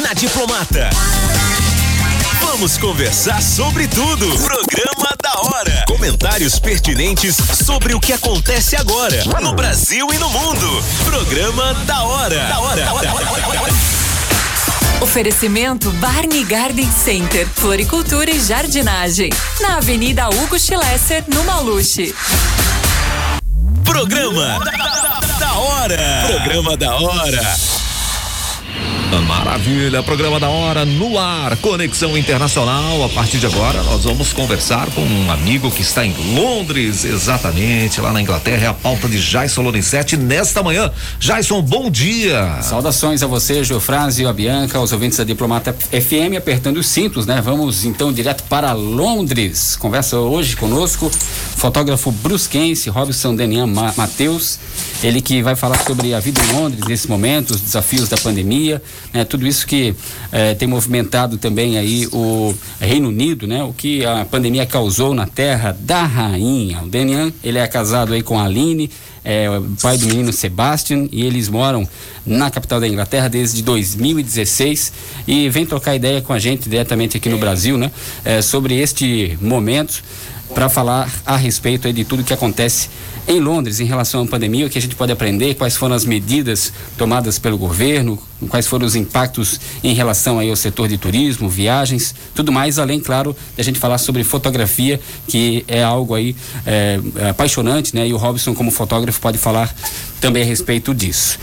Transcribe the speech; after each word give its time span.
na 0.00 0.14
Diplomata. 0.14 0.88
Vamos 2.40 2.78
conversar 2.78 3.42
sobre 3.42 3.86
tudo. 3.88 4.26
Programa 4.38 5.08
da 5.22 5.40
hora. 5.40 5.84
Comentários 5.86 6.58
pertinentes 6.58 7.36
sobre 7.36 7.94
o 7.94 8.00
que 8.00 8.12
acontece 8.12 8.76
agora 8.76 9.22
no 9.40 9.52
Brasil 9.52 10.06
e 10.12 10.18
no 10.18 10.30
mundo. 10.30 10.84
Programa 11.04 11.74
da 11.84 12.04
hora. 12.04 12.46
Da 12.46 12.60
hora. 12.60 12.84
Da 12.84 12.92
hora. 12.94 13.06
Da 13.06 13.14
hora. 13.14 13.72
Oferecimento 15.00 15.90
Barney 15.92 16.44
Garden 16.44 16.88
Center, 16.92 17.46
Floricultura 17.46 18.30
e 18.30 18.38
Jardinagem. 18.38 19.30
Na 19.60 19.76
Avenida 19.78 20.28
Hugo 20.28 20.58
Schlesser, 20.58 21.24
no 21.28 21.44
Maluche. 21.44 22.14
Programa 23.84 24.60
da, 24.64 25.38
da 25.38 25.52
hora. 25.54 26.24
Programa 26.28 26.76
da 26.76 26.96
hora. 26.96 27.71
Maravilha, 29.20 30.02
programa 30.02 30.40
da 30.40 30.48
hora 30.48 30.84
no 30.86 31.18
ar, 31.18 31.56
Conexão 31.58 32.16
Internacional. 32.16 33.04
A 33.04 33.08
partir 33.10 33.38
de 33.38 33.46
agora, 33.46 33.82
nós 33.82 34.04
vamos 34.04 34.32
conversar 34.32 34.90
com 34.92 35.02
um 35.02 35.30
amigo 35.30 35.70
que 35.70 35.82
está 35.82 36.06
em 36.06 36.14
Londres, 36.34 37.04
exatamente, 37.04 38.00
lá 38.00 38.12
na 38.12 38.22
Inglaterra. 38.22 38.64
É 38.64 38.68
a 38.68 38.74
pauta 38.74 39.08
de 39.08 39.20
Jason 39.20 39.60
Lorenzetti 39.62 40.16
nesta 40.16 40.62
manhã. 40.62 40.90
Jason, 41.18 41.60
bom 41.60 41.90
dia. 41.90 42.62
Saudações 42.62 43.22
a 43.22 43.26
você, 43.26 43.62
Geofrase, 43.62 44.24
a 44.24 44.32
Bianca, 44.32 44.78
aos 44.78 44.92
ouvintes 44.92 45.18
da 45.18 45.24
Diplomata 45.24 45.72
FM, 45.72 46.36
apertando 46.38 46.78
os 46.78 46.86
cintos, 46.86 47.26
né? 47.26 47.40
Vamos 47.42 47.84
então 47.84 48.12
direto 48.12 48.44
para 48.44 48.72
Londres. 48.72 49.76
Conversa 49.76 50.16
hoje 50.16 50.56
conosco, 50.56 51.10
fotógrafo 51.56 52.10
brusquense, 52.10 52.88
Robson 52.88 53.36
Denian 53.36 53.66
Matheus. 53.66 54.58
Ele 55.02 55.20
que 55.20 55.42
vai 55.42 55.56
falar 55.56 55.78
sobre 55.84 56.14
a 56.14 56.20
vida 56.20 56.40
em 56.42 56.52
Londres 56.54 56.84
nesse 56.86 57.08
momento, 57.08 57.50
os 57.50 57.60
desafios 57.60 58.08
da 58.08 58.16
pandemia 58.16 58.80
né? 59.12 59.24
Tudo 59.24 59.46
isso 59.46 59.66
que 59.66 59.94
eh, 60.30 60.54
tem 60.54 60.66
movimentado 60.68 61.36
também 61.38 61.78
aí 61.78 62.08
o 62.12 62.54
Reino 62.80 63.08
Unido, 63.08 63.46
né? 63.46 63.62
O 63.62 63.72
que 63.72 64.04
a 64.04 64.24
pandemia 64.24 64.66
causou 64.66 65.14
na 65.14 65.26
terra 65.26 65.76
da 65.78 66.04
rainha. 66.04 66.82
O 66.82 66.88
Denian, 66.88 67.32
ele 67.42 67.58
é 67.58 67.66
casado 67.66 68.12
aí 68.12 68.22
com 68.22 68.38
a 68.38 68.44
Aline, 68.44 68.90
é 69.24 69.46
pai 69.80 69.96
do 69.96 70.06
menino 70.06 70.32
Sebastian 70.32 71.08
e 71.12 71.24
eles 71.24 71.48
moram 71.48 71.88
na 72.26 72.50
capital 72.50 72.80
da 72.80 72.88
Inglaterra 72.88 73.28
desde 73.28 73.62
2016 73.62 74.92
e 75.28 75.48
vem 75.48 75.64
trocar 75.64 75.94
ideia 75.94 76.20
com 76.20 76.32
a 76.32 76.38
gente 76.38 76.68
diretamente 76.68 77.16
aqui 77.16 77.28
no 77.28 77.38
Brasil, 77.38 77.78
né? 77.78 77.90
É, 78.24 78.42
sobre 78.42 78.78
este 78.78 79.38
momento 79.40 80.02
para 80.54 80.68
falar 80.68 81.10
a 81.24 81.36
respeito 81.36 81.92
de 81.92 82.04
tudo 82.04 82.24
que 82.24 82.32
acontece 82.32 82.88
em 83.26 83.38
Londres 83.40 83.80
em 83.80 83.84
relação 83.84 84.22
à 84.22 84.26
pandemia, 84.26 84.66
o 84.66 84.70
que 84.70 84.78
a 84.78 84.80
gente 84.80 84.96
pode 84.96 85.12
aprender, 85.12 85.54
quais 85.54 85.76
foram 85.76 85.94
as 85.94 86.04
medidas 86.04 86.72
tomadas 86.98 87.38
pelo 87.38 87.56
governo, 87.56 88.18
quais 88.48 88.66
foram 88.66 88.84
os 88.84 88.96
impactos 88.96 89.60
em 89.82 89.94
relação 89.94 90.38
aí 90.38 90.50
ao 90.50 90.56
setor 90.56 90.88
de 90.88 90.98
turismo, 90.98 91.48
viagens, 91.48 92.14
tudo 92.34 92.50
mais, 92.50 92.78
além, 92.78 92.98
claro, 92.98 93.36
da 93.56 93.62
gente 93.62 93.78
falar 93.78 93.98
sobre 93.98 94.24
fotografia, 94.24 95.00
que 95.28 95.64
é 95.68 95.82
algo 95.82 96.14
aí 96.14 96.34
é, 96.66 96.98
apaixonante, 97.30 97.94
né? 97.94 98.08
E 98.08 98.12
o 98.12 98.16
Robson, 98.16 98.54
como 98.54 98.70
fotógrafo, 98.70 99.20
pode 99.20 99.38
falar 99.38 99.72
também 100.20 100.42
a 100.42 100.46
respeito 100.46 100.92
disso. 100.92 101.38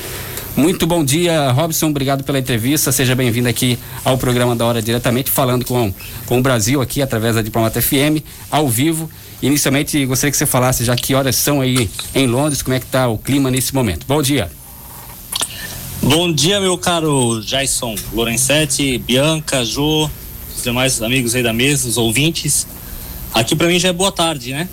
Muito 0.55 0.85
bom 0.85 1.03
dia, 1.03 1.51
Robson. 1.51 1.87
Obrigado 1.87 2.23
pela 2.23 2.39
entrevista. 2.39 2.91
Seja 2.91 3.15
bem-vindo 3.15 3.47
aqui 3.47 3.79
ao 4.03 4.17
programa 4.17 4.55
da 4.55 4.65
Hora 4.65 4.81
diretamente, 4.81 5.29
falando 5.29 5.63
com, 5.65 5.93
com 6.25 6.39
o 6.39 6.41
Brasil 6.41 6.81
aqui 6.81 7.01
através 7.01 7.35
da 7.35 7.41
Diplomata 7.41 7.81
FM, 7.81 8.23
ao 8.51 8.67
vivo. 8.67 9.09
Inicialmente, 9.41 10.05
gostaria 10.05 10.31
que 10.31 10.37
você 10.37 10.45
falasse 10.45 10.83
já 10.83 10.95
que 10.95 11.15
horas 11.15 11.35
são 11.35 11.61
aí 11.61 11.89
em 12.13 12.27
Londres, 12.27 12.61
como 12.61 12.75
é 12.75 12.79
que 12.79 12.85
está 12.85 13.07
o 13.07 13.17
clima 13.17 13.49
nesse 13.49 13.73
momento. 13.73 14.05
Bom 14.05 14.21
dia. 14.21 14.51
Bom 16.01 16.31
dia, 16.31 16.59
meu 16.59 16.77
caro 16.77 17.41
Jason 17.41 17.95
Lorenzetti, 18.13 18.97
Bianca, 18.97 19.63
Jô, 19.63 20.09
os 20.55 20.63
demais 20.63 21.01
amigos 21.01 21.35
aí 21.35 21.43
da 21.43 21.53
mesa, 21.53 21.87
os 21.87 21.97
ouvintes. 21.97 22.67
Aqui 23.33 23.55
para 23.55 23.67
mim 23.67 23.79
já 23.79 23.89
é 23.89 23.93
boa 23.93 24.11
tarde, 24.11 24.51
né? 24.51 24.67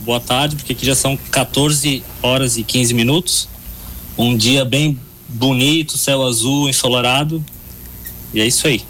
Boa 0.00 0.20
tarde, 0.20 0.56
porque 0.56 0.72
aqui 0.72 0.86
já 0.86 0.94
são 0.94 1.16
14 1.30 2.02
horas 2.22 2.56
e 2.56 2.64
15 2.64 2.94
minutos. 2.94 3.48
Um 4.16 4.36
dia 4.36 4.64
bem 4.64 4.98
bonito, 5.28 5.98
céu 5.98 6.22
azul, 6.26 6.68
ensolarado. 6.68 7.44
E 8.32 8.40
é 8.40 8.46
isso 8.46 8.66
aí. 8.66 8.82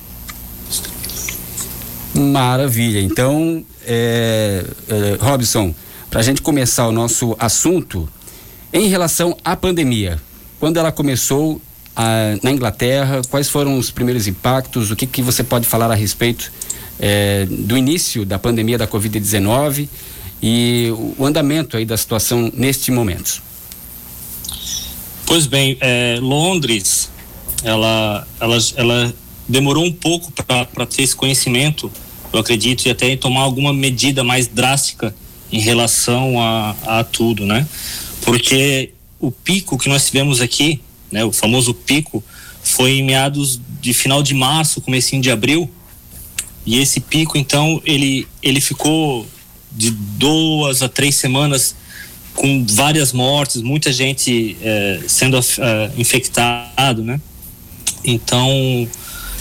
Maravilha. 2.15 3.01
Então, 3.01 3.65
é, 3.85 4.65
é, 4.89 5.19
Robson, 5.21 5.75
para 6.11 6.21
a 6.21 6.23
gente 6.23 6.43
começar 6.43 6.89
o 6.89 6.93
nosso 6.93 7.37
assunto, 7.39 8.09
em 8.73 8.89
relação 8.89 9.37
à 9.45 9.57
pandemia, 9.57 10.21
quando 10.59 10.79
ela 10.79 10.91
começou 10.91 11.61
a, 11.95 12.37
na 12.43 12.51
Inglaterra, 12.51 13.23
quais 13.31 13.49
foram 13.49 13.79
os 13.79 13.91
primeiros 13.91 14.27
impactos? 14.27 14.91
O 14.91 14.97
que, 14.97 15.07
que 15.07 15.23
você 15.23 15.43
pode 15.43 15.67
falar 15.67 15.91
a 15.91 15.95
respeito 15.95 16.53
é, 16.99 17.47
do 17.47 17.77
início 17.77 18.25
da 18.25 18.39
pandemia 18.39 18.79
da 18.79 18.87
Covid-19 18.87 19.89
e 20.43 20.93
o 21.19 21.25
andamento 21.25 21.77
aí 21.77 21.85
da 21.85 21.97
situação 21.97 22.51
neste 22.55 22.91
momento? 22.91 23.43
Pois 25.29 25.47
bem, 25.47 25.77
é, 25.83 26.19
Londres, 26.23 27.11
ela, 27.63 28.27
ela, 28.41 28.59
ela 28.77 29.15
demorou 29.47 29.85
um 29.85 29.93
pouco 29.93 30.33
para 30.33 30.87
ter 30.87 31.03
esse 31.03 31.15
conhecimento, 31.15 31.93
eu 32.33 32.41
acredito, 32.41 32.87
e 32.87 32.91
até 32.91 33.15
tomar 33.15 33.43
alguma 33.43 33.71
medida 33.71 34.25
mais 34.25 34.47
drástica 34.47 35.15
em 35.53 35.61
relação 35.61 36.41
a, 36.41 36.75
a 36.87 37.05
tudo, 37.05 37.45
né? 37.45 37.69
Porque 38.23 38.95
o 39.21 39.31
pico 39.31 39.77
que 39.77 39.91
nós 39.91 40.07
tivemos 40.07 40.41
aqui, 40.41 40.81
né, 41.13 41.23
o 41.27 41.31
famoso 41.31 41.75
pico, 41.75 42.25
foi 42.63 42.93
em 42.93 43.03
meados 43.03 43.61
de 43.83 43.93
final 43.93 44.23
de 44.23 44.33
março, 44.33 44.81
comecinho 44.81 45.21
de 45.21 45.31
abril, 45.31 45.71
e 46.65 46.79
esse 46.79 47.01
pico, 47.01 47.37
então, 47.37 47.83
ele, 47.85 48.27
ele 48.43 48.63
ficou 48.63 49.27
de 49.71 49.91
duas 49.91 50.81
a 50.81 50.89
três 50.89 51.17
semanas 51.17 51.77
com 52.39 52.65
várias 52.65 53.13
mortes, 53.13 53.61
muita 53.63 53.93
gente 53.93 54.57
é, 54.63 55.01
sendo 55.09 55.37
é, 55.37 55.91
infectado, 55.99 57.03
né? 57.03 57.21
Então, 58.05 58.89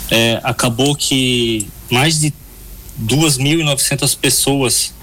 é, 0.10 0.42
acabou 0.44 0.96
que 0.96 1.68
mais 1.92 2.20
de 2.20 2.34
2.900 3.06 4.18
pessoas 4.18 4.96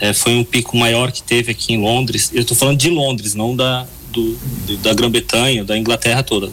é, 0.00 0.12
foi 0.12 0.36
um 0.36 0.44
pico 0.44 0.76
maior 0.76 1.10
que 1.10 1.24
teve 1.24 1.50
aqui 1.50 1.72
em 1.72 1.80
Londres. 1.80 2.30
Eu 2.32 2.42
estou 2.42 2.56
falando 2.56 2.78
de 2.78 2.88
Londres, 2.88 3.34
não 3.34 3.56
da, 3.56 3.84
da 4.80 4.94
Grã-Bretanha, 4.94 5.64
da 5.64 5.76
Inglaterra 5.76 6.22
toda, 6.22 6.52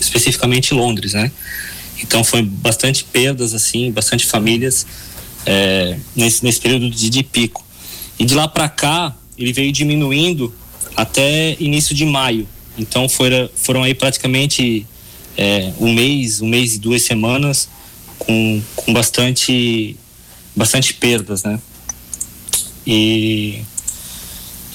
especificamente 0.00 0.74
Londres, 0.74 1.12
né? 1.12 1.30
Então, 2.02 2.24
foi 2.24 2.42
bastante 2.42 3.04
perdas, 3.04 3.54
assim, 3.54 3.92
bastante 3.92 4.26
famílias 4.26 4.84
é, 5.46 5.96
nesse, 6.16 6.42
nesse 6.42 6.60
período 6.60 6.90
de, 6.90 7.08
de 7.08 7.22
pico. 7.22 7.64
E 8.18 8.24
de 8.24 8.34
lá 8.34 8.48
para 8.48 8.68
cá, 8.68 9.14
ele 9.36 9.52
veio 9.52 9.72
diminuindo 9.72 10.52
até 10.96 11.56
início 11.60 11.94
de 11.94 12.04
maio. 12.04 12.48
Então 12.76 13.08
foram, 13.08 13.48
foram 13.54 13.82
aí 13.82 13.94
praticamente 13.94 14.86
é, 15.36 15.72
um 15.78 15.92
mês, 15.92 16.40
um 16.40 16.48
mês 16.48 16.74
e 16.74 16.78
duas 16.78 17.02
semanas 17.02 17.68
com, 18.18 18.62
com 18.76 18.92
bastante, 18.92 19.96
bastante 20.54 20.94
perdas, 20.94 21.42
né? 21.42 21.58
E, 22.86 23.62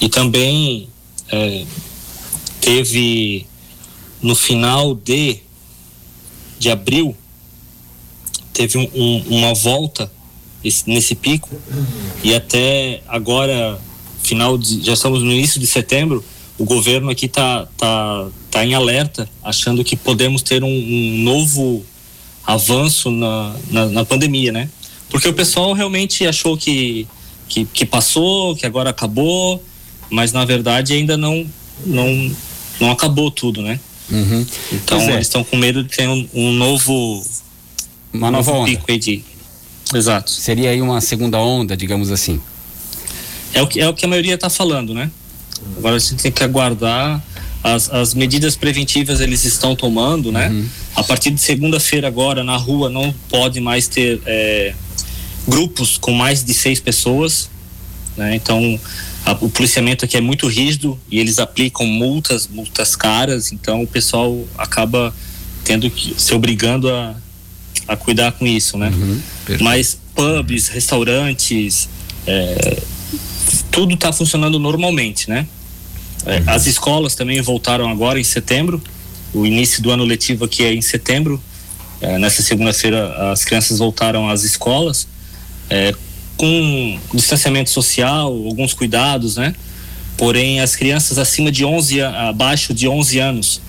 e 0.01 0.09
também 0.09 0.89
é, 1.31 1.65
teve 2.59 3.45
no 4.21 4.35
final 4.35 4.95
de, 4.95 5.39
de 6.57 6.69
abril 6.69 7.15
teve 8.59 8.77
um, 8.77 8.89
um, 8.93 9.37
uma 9.37 9.53
volta 9.53 10.11
esse, 10.61 10.89
nesse 10.89 11.15
pico 11.15 11.49
e 12.21 12.35
até 12.35 13.01
agora 13.07 13.79
final 14.29 14.57
de, 14.57 14.85
já 14.85 14.93
estamos 14.93 15.23
no 15.23 15.31
início 15.31 15.59
de 15.59 15.65
setembro, 15.65 16.23
o 16.57 16.63
governo 16.63 17.09
aqui 17.09 17.25
está 17.25 17.67
tá, 17.77 18.27
tá 18.51 18.65
em 18.65 18.75
alerta, 18.75 19.27
achando 19.43 19.83
que 19.83 19.95
podemos 19.95 20.43
ter 20.43 20.63
um, 20.63 20.67
um 20.67 21.17
novo 21.23 21.83
avanço 22.45 23.09
na, 23.09 23.55
na, 23.71 23.85
na, 23.87 24.05
pandemia, 24.05 24.51
né? 24.51 24.69
Porque 25.09 25.27
o 25.27 25.33
pessoal 25.33 25.73
realmente 25.73 26.27
achou 26.27 26.55
que, 26.55 27.07
que, 27.47 27.65
que, 27.65 27.85
passou, 27.85 28.55
que 28.55 28.65
agora 28.65 28.91
acabou, 28.91 29.63
mas 30.09 30.31
na 30.31 30.45
verdade 30.45 30.93
ainda 30.93 31.17
não, 31.17 31.45
não, 31.85 32.31
não 32.79 32.91
acabou 32.91 33.31
tudo, 33.31 33.61
né? 33.61 33.79
Uhum. 34.11 34.45
Então 34.71 34.99
é. 34.99 35.13
eles 35.13 35.27
estão 35.27 35.43
com 35.43 35.55
medo 35.57 35.83
de 35.83 35.89
ter 35.89 36.07
um, 36.07 36.27
um 36.33 36.51
novo 36.53 37.23
uma 38.11 38.31
nova 38.31 38.51
onda. 38.51 38.71
pico 38.71 38.85
aí 38.89 38.97
de 38.97 39.23
exato 39.93 40.31
seria 40.31 40.71
aí 40.71 40.81
uma 40.81 40.99
segunda 40.99 41.37
onda 41.37 41.77
digamos 41.77 42.09
assim 42.09 42.41
é 43.53 43.61
o 43.61 43.67
que, 43.67 43.79
é 43.79 43.87
o 43.87 43.93
que 43.93 44.05
a 44.05 44.07
maioria 44.07 44.35
está 44.35 44.49
falando, 44.49 44.93
né? 44.93 45.09
Agora 45.77 45.95
a 45.95 45.99
gente 45.99 46.15
tem 46.15 46.31
que 46.31 46.43
aguardar. 46.43 47.23
As, 47.61 47.89
as 47.91 48.13
medidas 48.13 48.55
preventivas 48.55 49.19
eles 49.19 49.43
estão 49.43 49.75
tomando, 49.75 50.31
né? 50.31 50.49
Uhum. 50.49 50.67
A 50.95 51.03
partir 51.03 51.31
de 51.31 51.41
segunda-feira 51.41 52.07
agora 52.07 52.43
na 52.43 52.55
rua 52.55 52.89
não 52.89 53.13
pode 53.27 53.59
mais 53.59 53.87
ter 53.87 54.21
é, 54.25 54.73
grupos 55.47 55.97
com 55.97 56.11
mais 56.13 56.43
de 56.43 56.53
seis 56.53 56.79
pessoas, 56.79 57.49
né? 58.15 58.35
Então 58.35 58.79
a, 59.25 59.33
o 59.41 59.49
policiamento 59.49 60.05
aqui 60.05 60.15
é 60.15 60.21
muito 60.21 60.47
rígido 60.47 60.97
e 61.11 61.19
eles 61.19 61.37
aplicam 61.37 61.85
multas, 61.85 62.47
multas 62.47 62.95
caras. 62.95 63.51
Então 63.51 63.83
o 63.83 63.87
pessoal 63.87 64.47
acaba 64.57 65.13
tendo 65.65 65.89
que 65.89 66.15
se 66.17 66.33
obrigando 66.33 66.89
a, 66.89 67.15
a 67.87 67.95
cuidar 67.97 68.31
com 68.31 68.47
isso, 68.47 68.77
né? 68.77 68.89
Uhum, 68.89 69.21
Mas 69.59 69.99
pubs, 70.15 70.69
restaurantes, 70.69 71.89
é, 72.25 72.81
tudo 73.71 73.93
está 73.93 74.11
funcionando 74.11 74.59
normalmente, 74.59 75.29
né? 75.29 75.47
É, 76.25 76.39
uhum. 76.39 76.43
As 76.47 76.65
escolas 76.65 77.15
também 77.15 77.41
voltaram 77.41 77.89
agora 77.89 78.19
em 78.19 78.23
setembro. 78.23 78.81
O 79.33 79.45
início 79.45 79.81
do 79.81 79.91
ano 79.91 80.03
letivo 80.03 80.45
aqui 80.45 80.63
é 80.63 80.73
em 80.73 80.81
setembro. 80.81 81.41
É, 82.01 82.17
nessa 82.17 82.41
segunda-feira 82.41 83.31
as 83.31 83.43
crianças 83.43 83.79
voltaram 83.79 84.29
às 84.29 84.43
escolas 84.43 85.07
é, 85.69 85.93
com 86.37 86.99
distanciamento 87.13 87.69
social, 87.69 88.27
alguns 88.27 88.73
cuidados, 88.73 89.35
né? 89.35 89.53
Porém, 90.17 90.59
as 90.59 90.75
crianças 90.75 91.17
acima 91.17 91.51
de 91.51 91.63
11 91.63 92.01
abaixo 92.01 92.73
de 92.73 92.87
11 92.87 93.19
anos, 93.19 93.61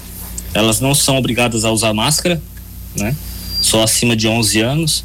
elas 0.55 0.81
não 0.81 0.95
são 0.95 1.17
obrigadas 1.17 1.65
a 1.65 1.71
usar 1.71 1.93
máscara, 1.93 2.41
né? 2.97 3.15
Só 3.61 3.83
acima 3.83 4.17
de 4.17 4.27
11 4.27 4.61
anos. 4.61 5.05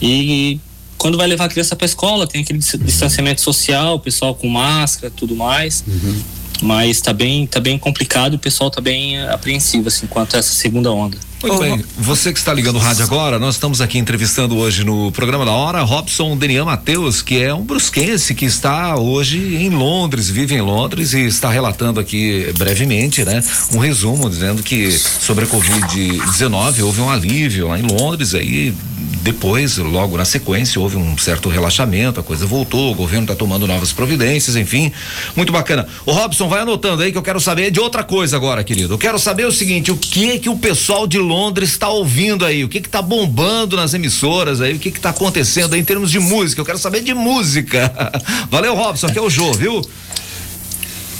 E 0.00 0.58
quando 1.00 1.16
vai 1.16 1.26
levar 1.26 1.46
a 1.46 1.48
criança 1.48 1.74
para 1.74 1.86
a 1.86 1.88
escola, 1.88 2.26
tem 2.26 2.42
aquele 2.42 2.58
distanciamento 2.58 3.40
social, 3.40 3.94
o 3.94 4.00
pessoal 4.00 4.34
com 4.34 4.46
máscara, 4.46 5.10
tudo 5.10 5.34
mais. 5.34 5.82
Uhum. 5.88 6.22
Mas 6.60 6.98
está 6.98 7.10
bem, 7.14 7.46
tá 7.46 7.58
bem 7.58 7.78
complicado, 7.78 8.34
o 8.34 8.38
pessoal 8.38 8.68
está 8.68 8.82
bem 8.82 9.18
apreensivo 9.22 9.88
assim 9.88 10.06
quanto 10.06 10.36
a 10.36 10.40
essa 10.40 10.52
segunda 10.52 10.92
onda. 10.92 11.16
Muito 11.42 11.58
bem, 11.58 11.82
você 11.96 12.34
que 12.34 12.38
está 12.38 12.52
ligando 12.52 12.76
o 12.76 12.78
rádio 12.78 13.02
agora, 13.02 13.38
nós 13.38 13.54
estamos 13.54 13.80
aqui 13.80 13.96
entrevistando 13.96 14.58
hoje 14.58 14.84
no 14.84 15.10
programa 15.10 15.44
da 15.44 15.52
hora 15.52 15.80
Robson 15.80 16.36
Denian 16.36 16.66
Matheus, 16.66 17.22
que 17.22 17.42
é 17.42 17.54
um 17.54 17.62
brusquense 17.62 18.34
que 18.34 18.44
está 18.44 18.96
hoje 18.96 19.38
em 19.56 19.70
Londres, 19.70 20.28
vive 20.28 20.54
em 20.54 20.60
Londres 20.60 21.14
e 21.14 21.20
está 21.20 21.48
relatando 21.48 21.98
aqui 21.98 22.52
brevemente, 22.58 23.24
né? 23.24 23.42
Um 23.72 23.78
resumo 23.78 24.28
dizendo 24.28 24.62
que 24.62 24.90
sobre 24.92 25.46
a 25.46 25.48
Covid-19 25.48 26.84
houve 26.84 27.00
um 27.00 27.08
alívio 27.08 27.68
lá 27.68 27.78
em 27.78 27.82
Londres, 27.82 28.34
aí 28.34 28.74
depois, 29.22 29.76
logo 29.76 30.16
na 30.16 30.24
sequência, 30.24 30.80
houve 30.80 30.96
um 30.96 31.16
certo 31.18 31.48
relaxamento, 31.48 32.20
a 32.20 32.22
coisa 32.22 32.46
voltou, 32.46 32.92
o 32.92 32.94
governo 32.94 33.24
está 33.24 33.34
tomando 33.34 33.66
novas 33.66 33.92
providências, 33.92 34.56
enfim, 34.56 34.90
muito 35.36 35.52
bacana. 35.52 35.86
O 36.06 36.12
Robson, 36.12 36.48
vai 36.48 36.60
anotando 36.60 37.02
aí 37.02 37.12
que 37.12 37.18
eu 37.18 37.22
quero 37.22 37.38
saber 37.38 37.70
de 37.70 37.78
outra 37.78 38.02
coisa 38.02 38.36
agora, 38.36 38.64
querido. 38.64 38.94
Eu 38.94 38.98
quero 38.98 39.18
saber 39.18 39.44
o 39.46 39.52
seguinte, 39.52 39.90
o 39.90 39.96
que 39.96 40.38
que 40.38 40.48
o 40.48 40.56
pessoal 40.56 41.06
de 41.06 41.18
Londres 41.30 41.70
está 41.70 41.88
ouvindo 41.88 42.44
aí? 42.44 42.64
O 42.64 42.68
que 42.68 42.80
que 42.80 42.88
tá 42.88 43.00
bombando 43.00 43.76
nas 43.76 43.94
emissoras 43.94 44.60
aí? 44.60 44.74
O 44.74 44.78
que 44.80 44.90
que 44.90 44.98
tá 44.98 45.10
acontecendo 45.10 45.74
aí 45.74 45.80
em 45.80 45.84
termos 45.84 46.10
de 46.10 46.18
música? 46.18 46.60
Eu 46.60 46.64
quero 46.64 46.78
saber 46.78 47.02
de 47.02 47.14
música. 47.14 47.92
Valeu, 48.50 48.74
Robson, 48.74 49.06
aqui 49.06 49.18
é 49.18 49.22
o 49.22 49.30
Jô, 49.30 49.52
viu? 49.52 49.80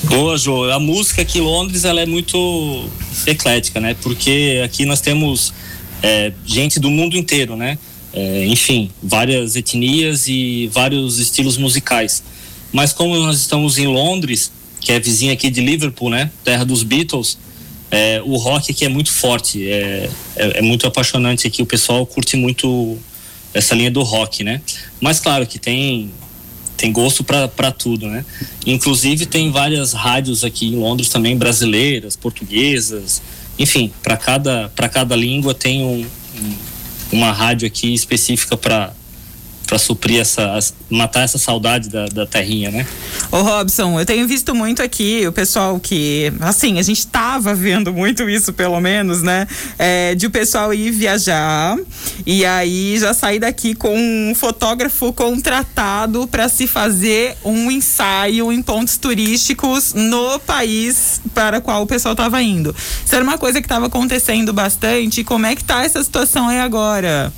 Boa, 0.04 0.36
Jô. 0.36 0.68
A 0.70 0.80
música 0.80 1.22
aqui 1.22 1.38
em 1.38 1.42
Londres, 1.42 1.84
ela 1.84 2.00
é 2.00 2.06
muito 2.06 2.88
eclética, 3.24 3.78
né? 3.78 3.94
Porque 4.02 4.60
aqui 4.64 4.84
nós 4.84 5.00
temos 5.00 5.54
é, 6.02 6.32
gente 6.44 6.80
do 6.80 6.90
mundo 6.90 7.16
inteiro, 7.16 7.54
né? 7.54 7.78
É, 8.12 8.44
enfim, 8.46 8.90
várias 9.00 9.54
etnias 9.54 10.26
e 10.26 10.68
vários 10.72 11.20
estilos 11.20 11.56
musicais. 11.56 12.22
Mas 12.72 12.92
como 12.92 13.16
nós 13.16 13.38
estamos 13.38 13.78
em 13.78 13.86
Londres, 13.86 14.50
que 14.80 14.90
é 14.90 14.98
vizinha 14.98 15.32
aqui 15.32 15.50
de 15.50 15.60
Liverpool, 15.60 16.10
né? 16.10 16.30
Terra 16.42 16.64
dos 16.64 16.82
Beatles, 16.82 17.38
é, 17.90 18.22
o 18.24 18.36
rock 18.36 18.70
aqui 18.70 18.84
é 18.84 18.88
muito 18.88 19.12
forte, 19.12 19.68
é, 19.68 20.08
é, 20.36 20.58
é, 20.58 20.62
muito 20.62 20.86
apaixonante 20.86 21.46
aqui. 21.46 21.60
O 21.60 21.66
pessoal 21.66 22.06
curte 22.06 22.36
muito 22.36 22.98
essa 23.52 23.74
linha 23.74 23.90
do 23.90 24.02
rock, 24.02 24.44
né? 24.44 24.62
Mas 25.00 25.18
claro 25.18 25.46
que 25.46 25.58
tem 25.58 26.10
tem 26.76 26.92
gosto 26.92 27.22
para 27.22 27.70
tudo, 27.72 28.06
né? 28.06 28.24
Inclusive 28.64 29.26
tem 29.26 29.50
várias 29.50 29.92
rádios 29.92 30.44
aqui 30.44 30.68
em 30.68 30.76
Londres 30.76 31.10
também 31.10 31.36
brasileiras, 31.36 32.16
portuguesas, 32.16 33.20
enfim, 33.58 33.92
para 34.02 34.16
cada 34.16 34.70
para 34.74 34.88
cada 34.88 35.14
língua 35.14 35.52
tem 35.52 35.82
um, 35.82 36.06
um, 36.40 36.56
uma 37.12 37.32
rádio 37.32 37.66
aqui 37.66 37.92
específica 37.92 38.56
para 38.56 38.94
para 39.70 39.78
suprir 39.78 40.18
essa 40.18 40.58
matar 40.90 41.20
essa 41.22 41.38
saudade 41.38 41.88
da, 41.88 42.06
da 42.06 42.26
terrinha, 42.26 42.72
né? 42.72 42.84
Ô 43.30 43.40
Robson, 43.40 44.00
eu 44.00 44.04
tenho 44.04 44.26
visto 44.26 44.52
muito 44.52 44.82
aqui 44.82 45.24
o 45.28 45.32
pessoal 45.32 45.78
que, 45.78 46.32
assim, 46.40 46.80
a 46.80 46.82
gente 46.82 46.98
estava 46.98 47.54
vendo 47.54 47.92
muito 47.92 48.28
isso, 48.28 48.52
pelo 48.52 48.80
menos, 48.80 49.22
né? 49.22 49.46
É, 49.78 50.16
de 50.16 50.26
o 50.26 50.30
pessoal 50.30 50.74
ir 50.74 50.90
viajar 50.90 51.78
e 52.26 52.44
aí 52.44 52.98
já 52.98 53.14
sair 53.14 53.38
daqui 53.38 53.76
com 53.76 53.94
um 53.96 54.34
fotógrafo 54.34 55.12
contratado 55.12 56.26
para 56.26 56.48
se 56.48 56.66
fazer 56.66 57.36
um 57.44 57.70
ensaio 57.70 58.50
em 58.50 58.60
pontos 58.60 58.96
turísticos 58.96 59.94
no 59.94 60.40
país 60.40 61.20
para 61.32 61.60
qual 61.60 61.82
o 61.82 61.86
pessoal 61.86 62.14
estava 62.14 62.42
indo. 62.42 62.74
Isso 63.06 63.14
era 63.14 63.22
uma 63.22 63.38
coisa 63.38 63.60
que 63.60 63.66
estava 63.66 63.86
acontecendo 63.86 64.52
bastante. 64.52 65.22
Como 65.22 65.46
é 65.46 65.54
que 65.54 65.62
tá 65.62 65.84
essa 65.84 66.02
situação 66.02 66.48
aí 66.48 66.58
agora? 66.58 67.32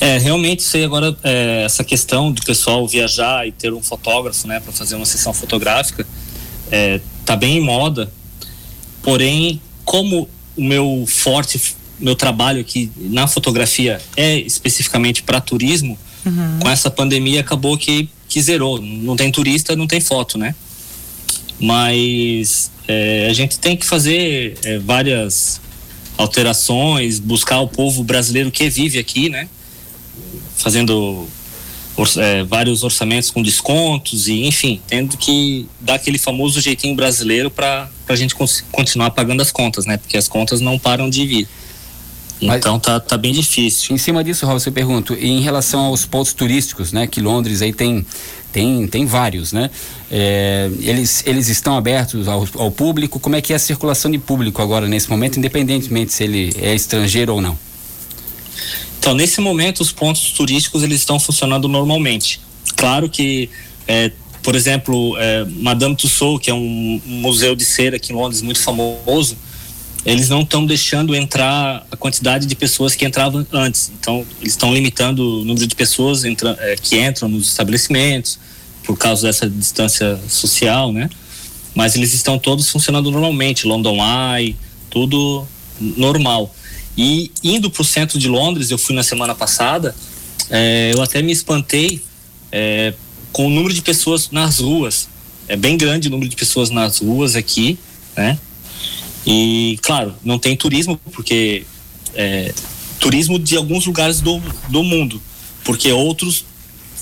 É, 0.00 0.18
realmente 0.18 0.62
sei 0.62 0.84
agora 0.84 1.16
é, 1.22 1.62
essa 1.64 1.82
questão 1.82 2.30
do 2.30 2.42
pessoal 2.42 2.86
viajar 2.86 3.46
e 3.46 3.52
ter 3.52 3.72
um 3.72 3.82
fotógrafo, 3.82 4.46
né, 4.46 4.60
para 4.60 4.72
fazer 4.72 4.94
uma 4.94 5.06
sessão 5.06 5.32
fotográfica, 5.32 6.06
é, 6.70 7.00
tá 7.24 7.36
bem 7.36 7.58
em 7.58 7.60
moda. 7.60 8.10
Porém, 9.02 9.60
como 9.84 10.28
o 10.56 10.62
meu 10.62 11.04
forte, 11.06 11.60
meu 11.98 12.14
trabalho 12.14 12.60
aqui 12.60 12.90
na 12.96 13.26
fotografia 13.26 14.00
é 14.16 14.36
especificamente 14.38 15.22
para 15.22 15.40
turismo, 15.40 15.98
uhum. 16.24 16.58
com 16.60 16.68
essa 16.68 16.90
pandemia 16.90 17.40
acabou 17.40 17.76
que 17.76 18.08
que 18.28 18.42
zerou. 18.42 18.80
Não 18.80 19.16
tem 19.16 19.32
turista, 19.32 19.74
não 19.74 19.86
tem 19.86 20.00
foto, 20.00 20.36
né? 20.36 20.54
Mas 21.58 22.70
é, 22.86 23.26
a 23.28 23.32
gente 23.32 23.58
tem 23.58 23.76
que 23.76 23.86
fazer 23.86 24.58
é, 24.62 24.78
várias 24.78 25.60
alterações, 26.16 27.18
buscar 27.18 27.60
o 27.60 27.68
povo 27.68 28.04
brasileiro 28.04 28.50
que 28.50 28.68
vive 28.68 28.98
aqui, 28.98 29.28
né? 29.28 29.48
Fazendo 30.58 31.26
é, 32.16 32.44
vários 32.44 32.82
orçamentos 32.82 33.30
com 33.30 33.42
descontos 33.42 34.28
e 34.28 34.44
enfim, 34.44 34.80
tendo 34.86 35.16
que 35.16 35.66
dar 35.80 35.94
aquele 35.94 36.18
famoso 36.18 36.60
jeitinho 36.60 36.94
brasileiro 36.94 37.50
para 37.50 37.88
a 38.08 38.16
gente 38.16 38.34
continuar 38.70 39.10
pagando 39.10 39.40
as 39.40 39.50
contas, 39.50 39.86
né? 39.86 39.96
Porque 39.96 40.16
as 40.16 40.28
contas 40.28 40.60
não 40.60 40.78
param 40.78 41.08
de 41.08 41.26
vir. 41.26 41.48
Então 42.40 42.74
Mas, 42.74 42.82
tá, 42.82 43.00
tá 43.00 43.16
bem 43.16 43.32
difícil. 43.32 43.94
Em 43.94 43.98
cima 43.98 44.22
disso, 44.22 44.46
Raul, 44.46 44.60
eu 44.64 44.72
pergunto, 44.72 45.12
em 45.14 45.40
relação 45.40 45.80
aos 45.80 46.06
pontos 46.06 46.32
turísticos, 46.32 46.92
né? 46.92 47.06
Que 47.06 47.20
Londres 47.20 47.62
aí 47.62 47.72
tem 47.72 48.06
tem, 48.52 48.86
tem 48.86 49.04
vários, 49.04 49.52
né? 49.52 49.70
É, 50.10 50.70
eles, 50.80 51.22
eles 51.26 51.48
estão 51.48 51.76
abertos 51.76 52.28
ao, 52.28 52.46
ao 52.54 52.70
público. 52.70 53.20
Como 53.20 53.36
é 53.36 53.42
que 53.42 53.52
é 53.52 53.56
a 53.56 53.58
circulação 53.58 54.10
de 54.10 54.18
público 54.18 54.62
agora 54.62 54.88
nesse 54.88 55.10
momento, 55.10 55.38
independentemente 55.38 56.12
se 56.12 56.24
ele 56.24 56.52
é 56.58 56.74
estrangeiro 56.74 57.34
ou 57.34 57.40
não? 57.40 57.58
Então, 58.98 59.14
nesse 59.14 59.40
momento, 59.40 59.80
os 59.80 59.92
pontos 59.92 60.32
turísticos 60.32 60.82
eles 60.82 61.00
estão 61.00 61.18
funcionando 61.18 61.68
normalmente. 61.68 62.40
Claro 62.76 63.08
que, 63.08 63.48
é, 63.86 64.12
por 64.42 64.54
exemplo, 64.54 65.16
é, 65.18 65.44
Madame 65.44 65.96
Tussauds, 65.96 66.44
que 66.44 66.50
é 66.50 66.54
um 66.54 67.00
museu 67.04 67.54
de 67.54 67.64
cera 67.64 67.96
aqui 67.96 68.12
em 68.12 68.16
Londres 68.16 68.42
muito 68.42 68.60
famoso, 68.60 69.36
eles 70.04 70.28
não 70.28 70.42
estão 70.42 70.64
deixando 70.64 71.14
entrar 71.14 71.86
a 71.90 71.96
quantidade 71.96 72.46
de 72.46 72.54
pessoas 72.54 72.94
que 72.94 73.04
entravam 73.04 73.46
antes. 73.52 73.92
Então, 73.98 74.24
eles 74.40 74.52
estão 74.52 74.72
limitando 74.72 75.40
o 75.40 75.44
número 75.44 75.66
de 75.66 75.74
pessoas 75.74 76.24
entra, 76.24 76.56
é, 76.60 76.76
que 76.76 76.98
entram 76.98 77.28
nos 77.28 77.48
estabelecimentos 77.48 78.38
por 78.84 78.96
causa 78.96 79.26
dessa 79.26 79.48
distância 79.48 80.18
social, 80.28 80.92
né? 80.92 81.10
Mas 81.74 81.94
eles 81.94 82.14
estão 82.14 82.38
todos 82.38 82.70
funcionando 82.70 83.10
normalmente, 83.10 83.66
London 83.66 83.98
Eye, 84.02 84.56
tudo 84.88 85.46
normal. 85.78 86.54
E 86.98 87.30
indo 87.44 87.70
para 87.70 87.80
o 87.80 87.84
centro 87.84 88.18
de 88.18 88.26
Londres, 88.26 88.72
eu 88.72 88.76
fui 88.76 88.92
na 88.92 89.04
semana 89.04 89.32
passada, 89.32 89.94
é, 90.50 90.90
eu 90.92 91.00
até 91.00 91.22
me 91.22 91.30
espantei 91.30 92.02
é, 92.50 92.92
com 93.32 93.46
o 93.46 93.50
número 93.50 93.72
de 93.72 93.82
pessoas 93.82 94.32
nas 94.32 94.58
ruas. 94.58 95.08
É 95.46 95.54
bem 95.54 95.78
grande 95.78 96.08
o 96.08 96.10
número 96.10 96.28
de 96.28 96.34
pessoas 96.34 96.70
nas 96.70 96.98
ruas 96.98 97.36
aqui, 97.36 97.78
né? 98.16 98.36
E, 99.24 99.78
claro, 99.80 100.12
não 100.24 100.40
tem 100.40 100.56
turismo, 100.56 101.00
porque 101.12 101.64
é, 102.14 102.52
turismo 102.98 103.38
de 103.38 103.56
alguns 103.56 103.86
lugares 103.86 104.20
do, 104.20 104.42
do 104.68 104.82
mundo, 104.82 105.22
porque 105.64 105.92
outros 105.92 106.44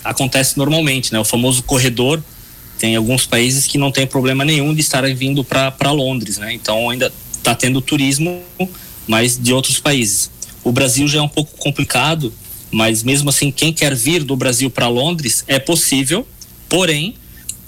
acontece 0.04 0.58
normalmente, 0.58 1.10
né? 1.10 1.18
O 1.18 1.24
famoso 1.24 1.62
corredor 1.62 2.22
tem 2.78 2.96
alguns 2.96 3.24
países 3.24 3.66
que 3.66 3.78
não 3.78 3.90
tem 3.90 4.06
problema 4.06 4.44
nenhum 4.44 4.74
de 4.74 4.82
estarem 4.82 5.14
vindo 5.14 5.42
para 5.42 5.90
Londres, 5.90 6.36
né? 6.36 6.52
Então 6.52 6.90
ainda 6.90 7.10
está 7.32 7.54
tendo 7.54 7.80
turismo 7.80 8.42
mas 9.06 9.38
de 9.38 9.52
outros 9.52 9.78
países. 9.78 10.30
O 10.64 10.72
Brasil 10.72 11.06
já 11.06 11.18
é 11.18 11.22
um 11.22 11.28
pouco 11.28 11.56
complicado, 11.58 12.32
mas 12.70 13.02
mesmo 13.02 13.30
assim, 13.30 13.50
quem 13.50 13.72
quer 13.72 13.94
vir 13.94 14.24
do 14.24 14.36
Brasil 14.36 14.70
para 14.70 14.88
Londres 14.88 15.44
é 15.46 15.58
possível, 15.58 16.26
porém, 16.68 17.14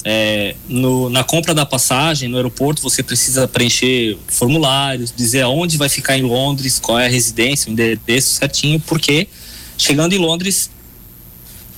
é, 0.04 0.54
no, 0.68 1.10
na 1.10 1.24
compra 1.24 1.54
da 1.54 1.66
passagem 1.66 2.28
no 2.28 2.36
aeroporto 2.36 2.80
você 2.80 3.02
precisa 3.02 3.48
preencher 3.48 4.16
formulários, 4.28 5.12
dizer 5.14 5.42
aonde 5.42 5.76
vai 5.76 5.88
ficar 5.88 6.16
em 6.16 6.22
Londres, 6.22 6.78
qual 6.78 6.98
é 6.98 7.06
a 7.06 7.10
residência, 7.10 7.68
o 7.68 7.72
endereço 7.72 8.34
certinho, 8.34 8.80
porque 8.80 9.28
chegando 9.76 10.12
em 10.12 10.18
Londres, 10.18 10.70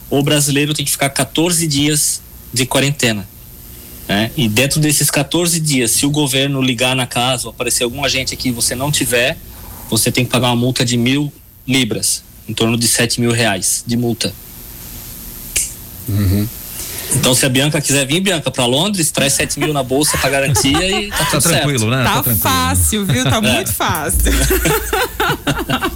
o 0.09 0.23
brasileiro 0.23 0.75
tem 0.75 0.85
que 0.85 0.91
ficar 0.91 1.11
14 1.11 1.67
dias 1.67 2.21
de 2.53 2.67
quarentena. 2.67 3.29
Né? 4.09 4.31
E 4.37 4.49
dentro 4.49 4.81
desses 4.81 5.09
14 5.09 5.61
dias, 5.61 5.93
se 5.93 6.05
o 6.05 6.11
governo 6.11 6.61
ligar 6.61 6.97
na 6.97 7.07
casa 7.07 7.47
ou 7.47 7.51
aparecer 7.51 7.85
algum 7.85 8.05
agente 8.05 8.35
aqui 8.35 8.49
e 8.49 8.53
você 8.53 8.75
não 8.75 8.91
tiver, 8.91 9.39
você 9.91 10.11
tem 10.13 10.25
que 10.25 10.31
pagar 10.31 10.49
uma 10.49 10.57
multa 10.57 10.85
de 10.85 10.97
mil 10.97 11.33
libras, 11.67 12.23
em 12.49 12.55
torno 12.55 12.77
de 12.79 12.87
7 12.89 13.21
mil 13.21 13.33
reais 13.33 13.85
de 13.87 13.97
multa. 13.97 14.33
Uhum. 16.09 16.49
Então, 17.13 17.35
se 17.35 17.45
a 17.45 17.49
Bianca 17.49 17.81
quiser 17.81 18.07
vir, 18.07 18.21
Bianca, 18.21 18.53
para 18.53 18.65
Londres, 18.67 19.11
traz 19.11 19.33
7 19.33 19.59
mil 19.59 19.73
na 19.73 19.83
bolsa 19.83 20.17
para 20.19 20.31
garantia 20.31 20.89
e 20.89 21.09
tá, 21.11 21.25
tá 21.25 21.41
tranquilo, 21.41 21.79
certo. 21.81 21.91
né? 21.91 22.05
Tá, 22.05 22.11
tá 22.15 22.23
tranquilo. 22.23 22.39
fácil, 22.39 23.05
viu? 23.07 23.25
Tá 23.25 23.37
É. 23.37 23.41
muito 23.41 23.73
fácil. 23.73 24.33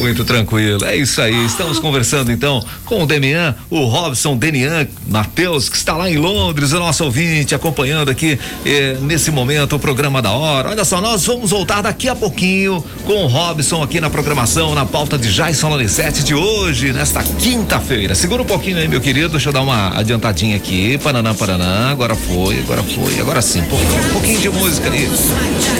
Muito 0.00 0.24
tranquilo. 0.24 0.82
É 0.84 0.96
isso 0.96 1.20
aí. 1.20 1.44
Estamos 1.44 1.78
conversando 1.78 2.32
então 2.32 2.64
com 2.86 3.02
o 3.02 3.06
Demian, 3.06 3.54
o 3.68 3.84
Robson 3.84 4.34
Denian 4.34 4.88
Matheus, 5.06 5.68
que 5.68 5.76
está 5.76 5.94
lá 5.94 6.10
em 6.10 6.16
Londres, 6.16 6.72
o 6.72 6.78
nosso 6.78 7.04
ouvinte, 7.04 7.54
acompanhando 7.54 8.10
aqui 8.10 8.38
eh, 8.64 8.96
nesse 9.02 9.30
momento 9.30 9.76
o 9.76 9.78
programa 9.78 10.22
da 10.22 10.30
hora. 10.30 10.70
Olha 10.70 10.86
só, 10.86 11.02
nós 11.02 11.26
vamos 11.26 11.50
voltar 11.50 11.82
daqui 11.82 12.08
a 12.08 12.16
pouquinho 12.16 12.82
com 13.04 13.24
o 13.24 13.26
Robson 13.26 13.82
aqui 13.82 14.00
na 14.00 14.08
programação, 14.08 14.74
na 14.74 14.86
pauta 14.86 15.18
de 15.18 15.30
Jason 15.30 15.68
Lonissete 15.68 16.24
de 16.24 16.34
hoje, 16.34 16.94
nesta 16.94 17.22
quinta-feira. 17.22 18.14
Segura 18.14 18.40
um 18.40 18.46
pouquinho 18.46 18.78
aí, 18.78 18.88
meu 18.88 19.02
querido. 19.02 19.28
Deixa 19.28 19.50
eu 19.50 19.52
dar 19.52 19.60
uma 19.60 19.98
adiantadinha 19.98 20.56
aqui. 20.56 20.96
Paranã, 20.96 21.34
Paranã. 21.34 21.90
Agora 21.90 22.14
foi, 22.14 22.58
agora 22.60 22.82
foi, 22.82 23.20
agora 23.20 23.42
sim. 23.42 23.60
Um 23.60 23.66
pouquinho, 23.66 24.06
um 24.06 24.12
pouquinho 24.12 24.40
de 24.40 24.48
música 24.48 24.88
ali. 24.88 25.10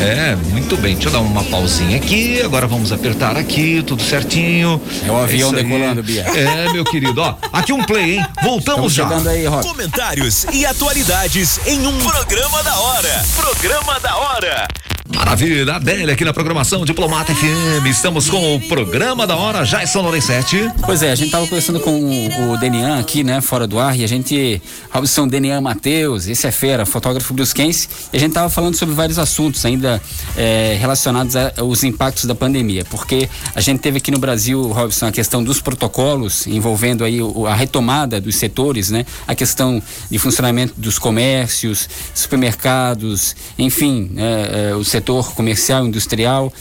É, 0.02 0.36
muito 0.50 0.76
bem. 0.76 0.94
Deixa 0.94 1.08
eu 1.08 1.12
dar 1.12 1.20
uma 1.20 1.44
pausinha 1.44 1.96
aqui. 1.96 2.42
Agora 2.42 2.66
vamos 2.66 2.92
apertar 2.92 3.36
aqui, 3.36 3.82
tudo 3.86 4.09
certinho. 4.10 4.82
É 5.06 5.10
o 5.10 5.16
avião 5.16 5.50
aí. 5.50 5.62
decolando, 5.62 6.02
Bia. 6.02 6.22
É, 6.22 6.72
meu 6.72 6.84
querido. 6.84 7.20
Ó, 7.20 7.34
aqui 7.52 7.72
um 7.72 7.82
play, 7.84 8.16
hein? 8.16 8.26
Voltamos 8.42 8.92
Estamos 8.92 9.22
já. 9.22 9.30
aí, 9.30 9.46
Rob. 9.46 9.62
Comentários 9.62 10.44
e 10.52 10.66
atualidades 10.66 11.60
em 11.66 11.86
um 11.86 11.98
programa 12.00 12.62
da 12.62 12.76
hora. 12.78 13.24
Programa 13.36 14.00
da 14.00 14.16
hora. 14.16 14.68
Maravilha, 15.14 15.74
Adélia 15.74 16.14
aqui 16.14 16.24
na 16.24 16.32
programação 16.32 16.84
Diplomata 16.84 17.34
FM. 17.34 17.86
Estamos 17.86 18.30
com 18.30 18.56
o 18.56 18.60
programa 18.60 19.26
da 19.26 19.36
hora 19.36 19.64
Jason 19.64 20.02
Lorenzetti. 20.02 20.70
Pois 20.84 21.02
é, 21.02 21.10
a 21.10 21.14
gente 21.14 21.30
tava 21.30 21.46
conversando 21.46 21.80
com 21.80 21.90
o, 21.90 22.52
o 22.52 22.56
Denian 22.56 22.98
aqui, 22.98 23.24
né, 23.24 23.40
fora 23.40 23.66
do 23.66 23.78
ar, 23.78 23.98
e 23.98 24.04
a 24.04 24.06
gente, 24.06 24.62
Robson 24.90 25.26
Denian 25.26 25.60
Matheus, 25.60 26.28
esse 26.28 26.46
é 26.46 26.52
fera, 26.52 26.86
fotógrafo 26.86 27.34
brusquense, 27.34 27.88
e 28.12 28.16
a 28.16 28.20
gente 28.20 28.32
tava 28.32 28.48
falando 28.48 28.76
sobre 28.76 28.94
vários 28.94 29.18
assuntos 29.18 29.64
ainda 29.64 30.00
eh, 30.36 30.76
relacionados 30.80 31.34
aos 31.56 31.82
impactos 31.82 32.24
da 32.24 32.34
pandemia, 32.34 32.84
porque 32.84 33.28
a 33.54 33.60
gente 33.60 33.80
teve 33.80 33.98
aqui 33.98 34.10
no 34.10 34.18
Brasil, 34.18 34.62
Robson, 34.68 35.06
a 35.06 35.12
questão 35.12 35.42
dos 35.42 35.60
protocolos 35.60 36.46
envolvendo 36.46 37.04
aí 37.04 37.18
a 37.48 37.54
retomada 37.54 38.20
dos 38.20 38.36
setores, 38.36 38.90
né, 38.90 39.04
a 39.26 39.34
questão 39.34 39.82
de 40.10 40.18
funcionamento 40.18 40.74
dos 40.76 40.98
comércios, 40.98 41.88
supermercados, 42.14 43.34
enfim, 43.58 44.10
eh, 44.16 44.70
eh, 44.70 44.74
o 44.74 44.84
setor 45.00 45.32
comercial, 45.34 45.86
industrial, 45.86 46.52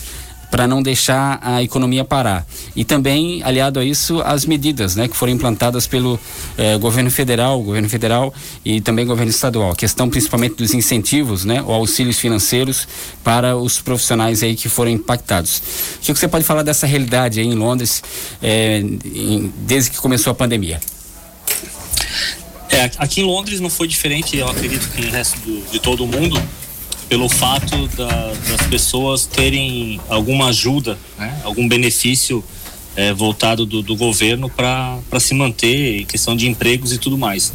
para 0.50 0.66
não 0.66 0.82
deixar 0.82 1.38
a 1.44 1.62
economia 1.62 2.04
parar. 2.04 2.44
E 2.76 2.84
também, 2.84 3.44
aliado 3.44 3.80
a 3.80 3.86
isso, 3.86 4.20
as 4.22 4.46
medidas 4.48 4.96
né, 4.96 5.08
que 5.08 5.16
foram 5.16 5.32
implantadas 5.32 5.86
pelo 5.86 6.20
eh, 6.58 6.76
governo 6.80 7.12
federal, 7.12 7.62
governo 7.62 7.88
federal 7.88 8.34
e 8.66 8.82
também 8.82 9.06
governo 9.06 9.30
estadual. 9.30 9.72
A 9.72 9.76
questão 9.76 10.10
principalmente 10.10 10.56
dos 10.56 10.74
incentivos, 10.74 11.46
né, 11.46 11.62
ou 11.62 11.72
auxílios 11.76 12.18
financeiros 12.18 12.88
para 13.24 13.56
os 13.56 13.80
profissionais 13.80 14.42
aí 14.42 14.56
que 14.56 14.68
foram 14.68 14.90
impactados. 14.90 15.62
O 15.98 16.00
que 16.02 16.16
você 16.16 16.28
pode 16.28 16.44
falar 16.46 16.64
dessa 16.64 16.88
realidade 16.88 17.40
aí 17.40 17.46
em 17.46 17.54
Londres 17.54 18.02
eh, 18.42 18.80
em- 19.06 19.54
desde 19.68 19.92
que 19.92 19.98
começou 19.98 20.32
a 20.32 20.34
pandemia? 20.34 20.80
É, 22.72 22.90
aqui 22.98 23.22
em 23.22 23.24
Londres 23.26 23.60
não 23.60 23.70
foi 23.70 23.88
diferente, 23.88 24.36
eu 24.38 24.48
acredito 24.48 24.90
que 24.90 25.02
em 25.02 25.10
resto 25.10 25.38
do- 25.42 25.62
de 25.72 25.80
todo 25.80 26.04
o 26.04 26.08
mundo, 26.08 26.42
pelo 27.10 27.28
fato 27.28 27.88
da- 27.90 28.34
das 28.50 28.68
pessoas 28.70 29.26
terem 29.26 30.00
alguma 30.08 30.48
ajuda, 30.50 30.98
né, 31.18 31.42
algum 31.44 31.68
benefício 31.68 32.44
é, 32.96 33.14
voltado 33.14 33.66
do, 33.66 33.82
do 33.82 33.96
governo 33.96 34.50
para 34.50 35.00
se 35.20 35.34
manter, 35.34 36.06
questão 36.06 36.36
de 36.36 36.48
empregos 36.50 36.92
e 36.92 36.98
tudo 36.98 37.18
mais. 37.18 37.52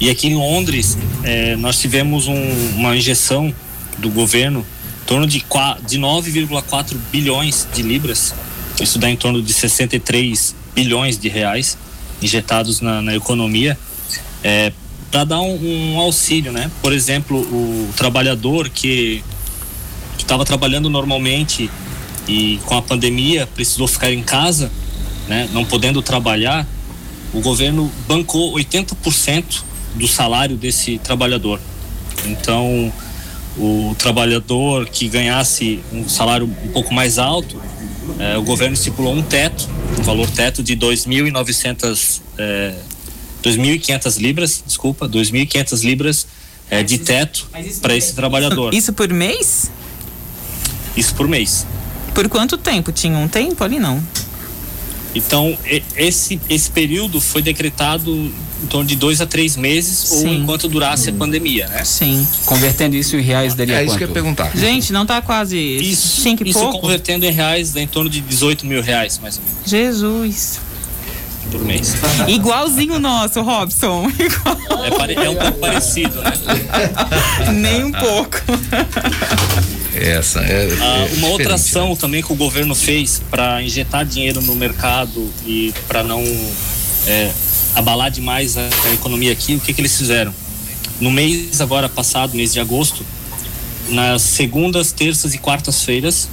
E 0.00 0.08
aqui 0.08 0.28
em 0.28 0.34
Londres, 0.36 0.96
é, 1.22 1.54
nós 1.56 1.78
tivemos 1.78 2.26
um- 2.26 2.70
uma 2.76 2.96
injeção 2.96 3.54
do 3.98 4.08
governo 4.10 4.64
em 5.02 5.06
torno 5.06 5.26
de, 5.26 5.44
de 5.86 5.98
9,4 5.98 6.96
bilhões 7.12 7.66
de 7.74 7.82
libras, 7.82 8.32
isso 8.80 8.98
dá 8.98 9.10
em 9.10 9.16
torno 9.16 9.42
de 9.42 9.52
63 9.52 10.54
bilhões 10.74 11.18
de 11.18 11.28
reais 11.28 11.76
injetados 12.22 12.80
na, 12.80 13.02
na 13.02 13.14
economia. 13.14 13.76
É, 14.42 14.72
para 15.10 15.24
dar 15.24 15.40
um, 15.40 15.94
um 15.94 16.00
auxílio, 16.00 16.52
né? 16.52 16.70
Por 16.80 16.92
exemplo, 16.92 17.38
o 17.38 17.88
trabalhador 17.96 18.68
que 18.68 19.22
estava 20.18 20.44
trabalhando 20.44 20.88
normalmente 20.88 21.70
e 22.28 22.60
com 22.64 22.76
a 22.76 22.82
pandemia 22.82 23.46
precisou 23.46 23.88
ficar 23.88 24.12
em 24.12 24.22
casa, 24.22 24.70
né? 25.28 25.48
Não 25.52 25.64
podendo 25.64 26.00
trabalhar, 26.00 26.66
o 27.32 27.40
governo 27.40 27.90
bancou 28.06 28.54
80% 28.54 29.62
do 29.94 30.06
salário 30.06 30.56
desse 30.56 30.98
trabalhador. 30.98 31.60
Então, 32.26 32.92
o 33.58 33.94
trabalhador 33.98 34.86
que 34.86 35.08
ganhasse 35.08 35.80
um 35.92 36.08
salário 36.08 36.46
um 36.46 36.68
pouco 36.68 36.94
mais 36.94 37.18
alto, 37.18 37.60
eh, 38.18 38.36
o 38.36 38.42
governo 38.42 38.74
estipulou 38.74 39.14
um 39.14 39.22
teto, 39.22 39.68
um 39.98 40.02
valor 40.02 40.30
teto 40.30 40.62
de 40.62 40.76
2.900 40.76 42.20
eh, 42.38 42.74
2.500 43.42 44.18
libras, 44.18 44.62
desculpa, 44.66 45.08
2.500 45.08 45.84
libras 45.84 46.26
eh, 46.70 46.82
de 46.82 46.98
teto 46.98 47.48
para 47.80 47.96
esse 47.96 48.14
trabalhador. 48.14 48.74
Isso 48.74 48.92
por 48.92 49.08
mês? 49.12 49.70
Isso 50.96 51.14
por 51.14 51.26
mês. 51.28 51.66
Por 52.14 52.28
quanto 52.28 52.58
tempo? 52.58 52.92
Tinha 52.92 53.16
um 53.16 53.28
tempo 53.28 53.62
ali, 53.62 53.78
não? 53.78 54.02
Então, 55.14 55.58
esse, 55.96 56.40
esse 56.48 56.70
período 56.70 57.20
foi 57.20 57.42
decretado 57.42 58.12
em 58.62 58.66
torno 58.66 58.86
de 58.86 58.94
dois 58.94 59.20
a 59.20 59.26
três 59.26 59.56
meses 59.56 60.12
ou 60.12 60.18
Sim. 60.18 60.42
enquanto 60.42 60.68
durasse 60.68 61.10
a 61.10 61.12
pandemia, 61.12 61.66
né? 61.66 61.82
Sim. 61.84 62.26
Convertendo 62.44 62.94
isso 62.94 63.16
em 63.16 63.20
reais 63.22 63.54
daria 63.54 63.76
É 63.76 63.78
isso 63.84 63.92
quanto? 63.92 63.98
que 63.98 64.04
eu 64.04 64.08
ia 64.08 64.14
perguntar. 64.14 64.56
Gente, 64.56 64.92
não 64.92 65.04
tá 65.06 65.20
quase 65.22 65.58
Isso, 65.58 66.20
cinco 66.20 66.46
e 66.46 66.50
isso 66.50 66.58
pouco? 66.60 66.80
convertendo 66.80 67.24
em 67.26 67.32
reais 67.32 67.72
dá 67.72 67.80
em 67.80 67.86
torno 67.86 68.08
de 68.10 68.20
18 68.20 68.66
mil 68.66 68.82
reais, 68.82 69.18
mais 69.18 69.38
ou 69.38 69.42
menos, 69.42 69.68
Jesus. 69.68 70.60
Por 71.50 71.60
mês. 71.64 71.94
Igualzinho 72.28 72.94
o 72.94 72.98
nosso, 72.98 73.40
Robson. 73.42 74.08
Igual. 74.18 74.84
É, 74.84 74.90
pare- 74.90 75.14
é 75.14 75.30
um 75.30 75.36
pouco 75.36 75.58
parecido, 75.58 76.20
né? 76.22 76.32
Nem 77.54 77.84
um 77.84 77.92
pouco. 77.92 78.38
Essa 79.94 80.40
é. 80.40 80.68
Ah, 80.80 81.08
é 81.10 81.14
uma 81.16 81.28
outra 81.28 81.44
diferente, 81.44 81.52
ação 81.52 81.96
também 81.96 82.22
que 82.22 82.32
o 82.32 82.36
governo 82.36 82.74
fez 82.74 83.20
para 83.30 83.62
injetar 83.62 84.04
dinheiro 84.04 84.40
no 84.40 84.54
mercado 84.54 85.30
e 85.44 85.74
para 85.88 86.02
não 86.02 86.22
é, 87.06 87.30
abalar 87.74 88.10
demais 88.10 88.56
a, 88.56 88.62
a 88.84 88.92
economia 88.94 89.32
aqui, 89.32 89.54
o 89.56 89.60
que, 89.60 89.72
que 89.72 89.80
eles 89.80 89.96
fizeram? 89.96 90.32
No 91.00 91.10
mês 91.10 91.60
agora 91.60 91.88
passado, 91.88 92.34
mês 92.36 92.52
de 92.52 92.60
agosto, 92.60 93.04
nas 93.88 94.22
segundas, 94.22 94.92
terças 94.92 95.34
e 95.34 95.38
quartas-feiras, 95.38 96.28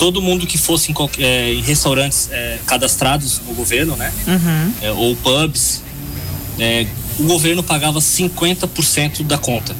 todo 0.00 0.22
mundo 0.22 0.46
que 0.46 0.56
fosse 0.56 0.90
em, 0.90 0.94
é, 1.22 1.52
em 1.52 1.60
restaurantes 1.60 2.30
é, 2.32 2.58
cadastrados 2.66 3.38
no 3.46 3.52
governo, 3.52 3.96
né? 3.96 4.10
Uhum. 4.26 4.72
É, 4.80 4.90
ou 4.92 5.14
pubs, 5.14 5.82
é, 6.58 6.86
o 7.18 7.24
governo 7.24 7.62
pagava 7.62 7.98
50% 8.00 9.22
da 9.24 9.36
conta. 9.36 9.76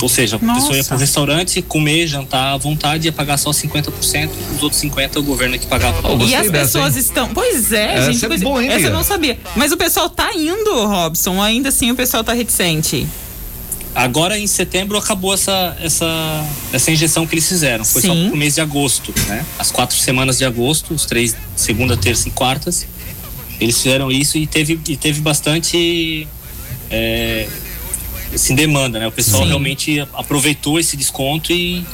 Ou 0.00 0.08
seja, 0.08 0.36
a 0.36 0.38
pessoa 0.38 0.72
ia 0.72 0.76
Nossa. 0.76 0.88
para 0.88 0.96
o 0.96 1.00
restaurante, 1.00 1.62
comer, 1.62 2.06
jantar 2.06 2.52
à 2.54 2.56
vontade, 2.56 3.06
ia 3.08 3.12
pagar 3.12 3.36
só 3.36 3.50
50%, 3.50 4.30
os 4.56 4.62
outros 4.62 4.80
50% 4.80 5.16
o 5.16 5.22
governo 5.24 5.56
é 5.56 5.58
que 5.58 5.66
pagava. 5.66 6.00
Oh, 6.08 6.18
E 6.24 6.34
as 6.36 6.50
dessa, 6.50 6.52
pessoas 6.78 6.94
hein? 6.94 7.00
estão. 7.00 7.28
Pois 7.34 7.72
é, 7.72 7.94
Essa 7.96 8.12
gente. 8.12 8.24
é 8.24 8.28
pois- 8.28 8.42
boa, 8.42 8.62
hein, 8.62 8.70
essa 8.70 8.86
eu 8.86 8.92
não 8.92 9.02
sabia. 9.02 9.38
Mas 9.56 9.72
o 9.72 9.76
pessoal 9.76 10.08
tá 10.08 10.32
indo, 10.34 10.86
Robson. 10.86 11.42
Ainda 11.42 11.70
assim 11.70 11.90
o 11.90 11.96
pessoal 11.96 12.22
tá 12.22 12.32
reticente. 12.32 13.06
Agora 13.94 14.38
em 14.38 14.46
setembro 14.46 14.98
acabou 14.98 15.32
essa, 15.32 15.76
essa, 15.80 16.44
essa 16.72 16.90
injeção 16.90 17.26
que 17.26 17.34
eles 17.34 17.48
fizeram. 17.48 17.84
Foi 17.84 18.02
só 18.02 18.12
Sim. 18.12 18.28
pro 18.28 18.36
mês 18.36 18.56
de 18.56 18.60
agosto, 18.60 19.14
né? 19.28 19.44
As 19.58 19.70
quatro 19.70 19.96
semanas 19.96 20.38
de 20.38 20.44
agosto, 20.44 20.92
os 20.92 21.06
três, 21.06 21.36
segunda, 21.54 21.96
terça 21.96 22.28
e 22.28 22.32
quartas, 22.32 22.86
eles 23.60 23.80
fizeram 23.80 24.10
isso 24.10 24.36
e 24.36 24.46
teve, 24.46 24.80
e 24.88 24.96
teve 24.96 25.20
bastante 25.20 26.26
é, 26.90 27.46
assim, 28.34 28.54
demanda, 28.54 28.98
né? 28.98 29.06
O 29.06 29.12
pessoal 29.12 29.42
Sim. 29.42 29.48
realmente 29.48 30.00
aproveitou 30.12 30.78
esse 30.78 30.96
desconto 30.96 31.52
e, 31.52 31.86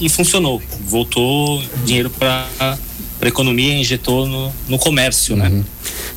e 0.00 0.08
funcionou. 0.08 0.62
Voltou 0.86 1.62
dinheiro 1.84 2.08
para 2.08 2.46
a 2.58 3.26
economia 3.26 3.74
e 3.74 3.80
injetou 3.80 4.26
no, 4.26 4.52
no 4.68 4.78
comércio, 4.78 5.36
né? 5.36 5.64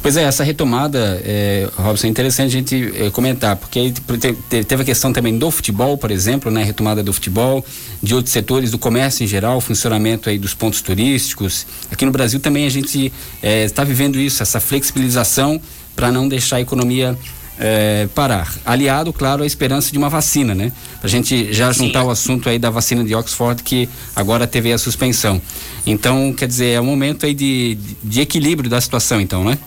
Pois 0.02 0.16
é, 0.16 0.24
essa 0.24 0.46
retomada, 0.46 1.22
é, 1.26 1.68
Robson, 1.76 2.08
é 2.08 2.10
interessante 2.10 2.48
a 2.48 2.60
gente 2.60 2.94
é, 2.96 3.10
comentar, 3.10 3.58
porque 3.58 3.78
aí 3.80 3.92
te- 3.92 4.34
te- 4.50 4.64
teve 4.64 4.84
a 4.84 4.86
questão 4.86 5.12
também 5.12 5.38
do 5.38 5.52
futebol, 5.52 5.98
por 5.98 6.10
exemplo, 6.10 6.50
né, 6.50 6.64
retomada 6.64 7.04
do 7.04 7.12
futebol, 7.12 7.66
de 8.02 8.16
outros 8.16 8.32
setores, 8.32 8.72
do 8.72 8.78
comércio 8.78 9.26
em 9.26 9.28
geral, 9.28 9.60
funcionamento 9.60 10.30
aí 10.30 10.38
dos 10.40 10.54
pontos 10.54 10.82
turísticos. 10.82 11.68
Aqui 11.92 12.06
no 12.06 12.12
Brasil 12.14 12.40
também 12.40 12.66
a 12.66 12.70
gente 12.70 13.12
está 13.44 13.84
vivendo 13.84 14.18
isso, 14.18 14.42
essa 14.42 14.62
flexibilização 14.62 15.60
para 15.98 16.10
não 16.14 16.30
deixar 16.30 16.56
a 16.58 16.62
economia 16.62 17.18
é, 17.60 18.04
é, 18.04 18.08
parar. 18.16 18.54
Aliado, 18.66 19.12
claro, 19.12 19.44
à 19.44 19.46
esperança 19.46 19.92
de 19.92 19.98
uma 19.98 20.08
vacina, 20.08 20.56
né? 20.56 20.72
Pra 21.02 21.10
gente 21.10 21.52
já 21.52 21.74
juntar 21.74 22.04
Sim. 22.04 22.08
o 22.08 22.10
assunto 22.10 22.48
aí 22.48 22.58
da 22.58 22.70
vacina 22.70 23.04
de 23.04 23.14
Oxford, 23.14 23.62
que 23.64 23.90
agora 24.16 24.48
teve 24.48 24.72
a 24.72 24.78
suspensão. 24.78 25.42
Então, 25.86 26.32
quer 26.32 26.48
dizer, 26.48 26.70
é 26.70 26.80
um 26.80 26.86
momento 26.86 27.26
aí 27.26 27.34
de, 27.34 27.78
de 28.02 28.22
equilíbrio 28.22 28.70
da 28.70 28.80
situação, 28.80 29.20
então, 29.20 29.44
né? 29.44 29.58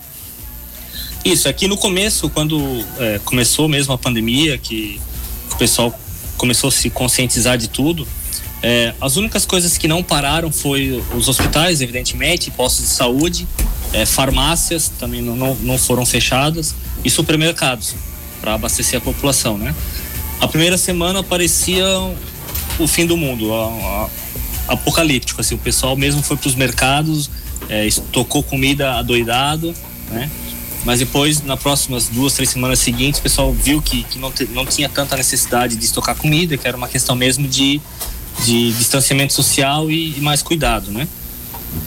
Isso, 1.23 1.47
aqui 1.47 1.67
no 1.69 1.77
começo, 1.77 2.29
quando 2.29 2.59
é, 2.99 3.19
começou 3.23 3.69
mesmo 3.69 3.93
a 3.93 3.97
pandemia, 3.97 4.57
que 4.57 4.99
o 5.51 5.55
pessoal 5.55 5.97
começou 6.37 6.67
a 6.67 6.71
se 6.71 6.89
conscientizar 6.89 7.57
de 7.57 7.69
tudo, 7.69 8.05
é, 8.61 8.93
as 8.99 9.15
únicas 9.15 9.45
coisas 9.45 9.77
que 9.77 9.87
não 9.87 10.03
pararam 10.03 10.51
foi 10.51 11.01
os 11.15 11.29
hospitais, 11.29 11.81
evidentemente, 11.81 12.51
postos 12.51 12.85
de 12.85 12.91
saúde, 12.91 13.47
é, 13.93 14.05
farmácias 14.05 14.91
também 14.99 15.21
não, 15.21 15.35
não, 15.35 15.55
não, 15.55 15.77
foram 15.77 16.05
fechadas 16.05 16.75
e 17.05 17.09
supermercados 17.09 17.95
para 18.41 18.55
abastecer 18.55 18.97
a 18.97 19.01
população, 19.01 19.57
né? 19.57 19.73
A 20.41 20.47
primeira 20.47 20.77
semana 20.77 21.23
parecia 21.23 21.85
o 22.79 22.87
fim 22.87 23.05
do 23.05 23.15
mundo, 23.15 23.53
a, 23.53 24.09
a, 24.67 24.73
apocalíptico, 24.73 25.39
assim, 25.39 25.55
o 25.55 25.59
pessoal 25.59 25.95
mesmo 25.95 26.21
foi 26.21 26.35
para 26.35 26.47
os 26.47 26.55
mercados, 26.55 27.29
é, 27.69 27.85
estocou 27.85 28.43
comida 28.43 28.95
adoidado, 28.95 29.73
né? 30.09 30.29
Mas 30.85 30.99
depois, 30.99 31.41
nas 31.41 31.59
próximas 31.59 32.07
duas, 32.09 32.33
três 32.33 32.49
semanas 32.49 32.79
seguintes, 32.79 33.19
o 33.19 33.23
pessoal 33.23 33.53
viu 33.53 33.81
que, 33.81 34.03
que 34.03 34.19
não, 34.19 34.31
te, 34.31 34.45
não 34.45 34.65
tinha 34.65 34.89
tanta 34.89 35.15
necessidade 35.15 35.75
de 35.75 35.85
estocar 35.85 36.15
comida, 36.15 36.57
que 36.57 36.67
era 36.67 36.75
uma 36.75 36.87
questão 36.87 37.15
mesmo 37.15 37.47
de 37.47 37.81
de 38.45 38.71
distanciamento 38.73 39.33
social 39.33 39.89
e, 39.91 40.17
e 40.17 40.21
mais 40.21 40.41
cuidado, 40.41 40.91
né? 40.91 41.07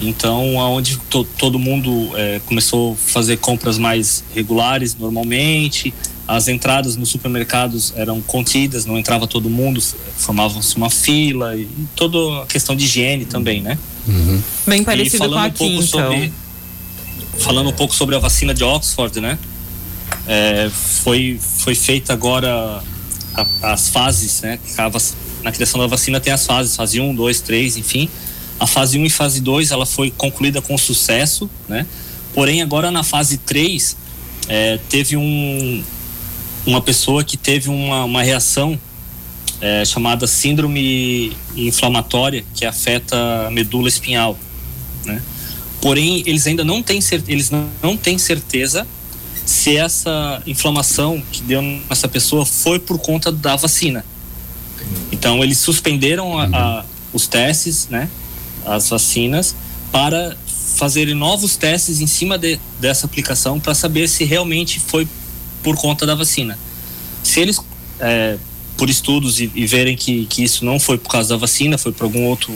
Então, 0.00 0.60
aonde 0.60 0.96
to, 1.08 1.24
todo 1.38 1.58
mundo 1.58 2.10
é, 2.16 2.40
começou 2.44 2.94
a 2.94 2.96
fazer 2.96 3.36
compras 3.38 3.78
mais 3.78 4.24
regulares 4.34 4.96
normalmente, 4.96 5.94
as 6.26 6.48
entradas 6.48 6.96
nos 6.96 7.08
supermercados 7.08 7.92
eram 7.96 8.20
contidas, 8.20 8.84
não 8.84 8.98
entrava 8.98 9.28
todo 9.28 9.48
mundo, 9.48 9.80
formava-se 10.16 10.76
uma 10.76 10.90
fila 10.90 11.56
e 11.56 11.68
toda 11.94 12.42
a 12.42 12.46
questão 12.46 12.74
de 12.74 12.84
higiene 12.84 13.24
também, 13.24 13.60
né? 13.60 13.78
Uhum. 14.08 14.42
Bem 14.66 14.82
parecido 14.82 15.28
com 15.28 15.38
aqui, 15.38 15.64
um 15.64 15.82
então. 15.82 15.84
Sobre, 15.84 16.32
falando 17.38 17.68
um 17.68 17.72
pouco 17.72 17.94
sobre 17.94 18.14
a 18.16 18.18
vacina 18.18 18.54
de 18.54 18.64
Oxford, 18.64 19.20
né? 19.20 19.38
É, 20.26 20.70
foi, 20.70 21.38
foi 21.40 21.74
feita 21.74 22.12
agora 22.12 22.82
a, 23.34 23.72
as 23.72 23.88
fases, 23.88 24.42
né? 24.42 24.58
Na 25.42 25.52
criação 25.52 25.80
da 25.80 25.86
vacina 25.86 26.20
tem 26.20 26.32
as 26.32 26.46
fases, 26.46 26.74
fase 26.74 27.00
1, 27.00 27.14
2, 27.14 27.40
3, 27.40 27.76
enfim. 27.76 28.08
A 28.58 28.66
fase 28.66 28.98
1 28.98 29.06
e 29.06 29.10
fase 29.10 29.40
2 29.40 29.70
ela 29.70 29.86
foi 29.86 30.10
concluída 30.10 30.60
com 30.60 30.76
sucesso, 30.76 31.48
né? 31.68 31.86
Porém, 32.34 32.62
agora 32.62 32.90
na 32.90 33.02
fase 33.02 33.38
3, 33.38 33.96
é, 34.48 34.78
teve 34.88 35.16
um, 35.16 35.84
uma 36.66 36.80
pessoa 36.80 37.22
que 37.22 37.36
teve 37.36 37.68
uma, 37.70 38.04
uma 38.04 38.22
reação 38.22 38.78
é, 39.60 39.84
chamada 39.84 40.26
síndrome 40.26 41.36
inflamatória 41.54 42.44
que 42.54 42.64
afeta 42.64 43.46
a 43.46 43.50
medula 43.50 43.88
espinhal, 43.88 44.38
né? 45.04 45.22
Porém, 45.80 46.22
eles 46.26 46.46
ainda 46.46 46.64
não 46.64 46.82
têm, 46.82 47.00
eles 47.28 47.50
não, 47.82 47.96
têm 47.96 48.18
certeza 48.18 48.86
se 49.44 49.76
essa 49.76 50.42
inflamação 50.46 51.22
que 51.30 51.42
deu 51.42 51.62
nessa 51.62 52.08
pessoa 52.08 52.44
foi 52.44 52.78
por 52.78 52.98
conta 52.98 53.30
da 53.30 53.54
vacina. 53.54 54.04
Então 55.12 55.42
eles 55.42 55.58
suspenderam 55.58 56.38
a, 56.38 56.46
a, 56.46 56.84
os 57.12 57.26
testes, 57.26 57.88
né, 57.88 58.08
as 58.64 58.88
vacinas, 58.88 59.54
para 59.92 60.36
fazerem 60.76 61.14
novos 61.14 61.56
testes 61.56 62.00
em 62.00 62.06
cima 62.06 62.36
de, 62.36 62.60
dessa 62.80 63.06
aplicação 63.06 63.58
para 63.58 63.74
saber 63.74 64.08
se 64.08 64.24
realmente 64.24 64.78
foi 64.78 65.08
por 65.62 65.76
conta 65.76 66.04
da 66.04 66.14
vacina. 66.14 66.58
Se 67.22 67.40
eles, 67.40 67.58
é, 67.98 68.36
por 68.76 68.90
estudos 68.90 69.40
e, 69.40 69.50
e, 69.54 69.66
verem 69.66 69.96
que, 69.96 70.26
que 70.26 70.44
isso 70.44 70.64
não 70.64 70.78
foi 70.78 70.98
por 70.98 71.10
causa 71.10 71.30
da 71.30 71.36
vacina, 71.36 71.78
foi 71.78 71.92
por 71.92 72.04
algum 72.04 72.24
outro 72.24 72.54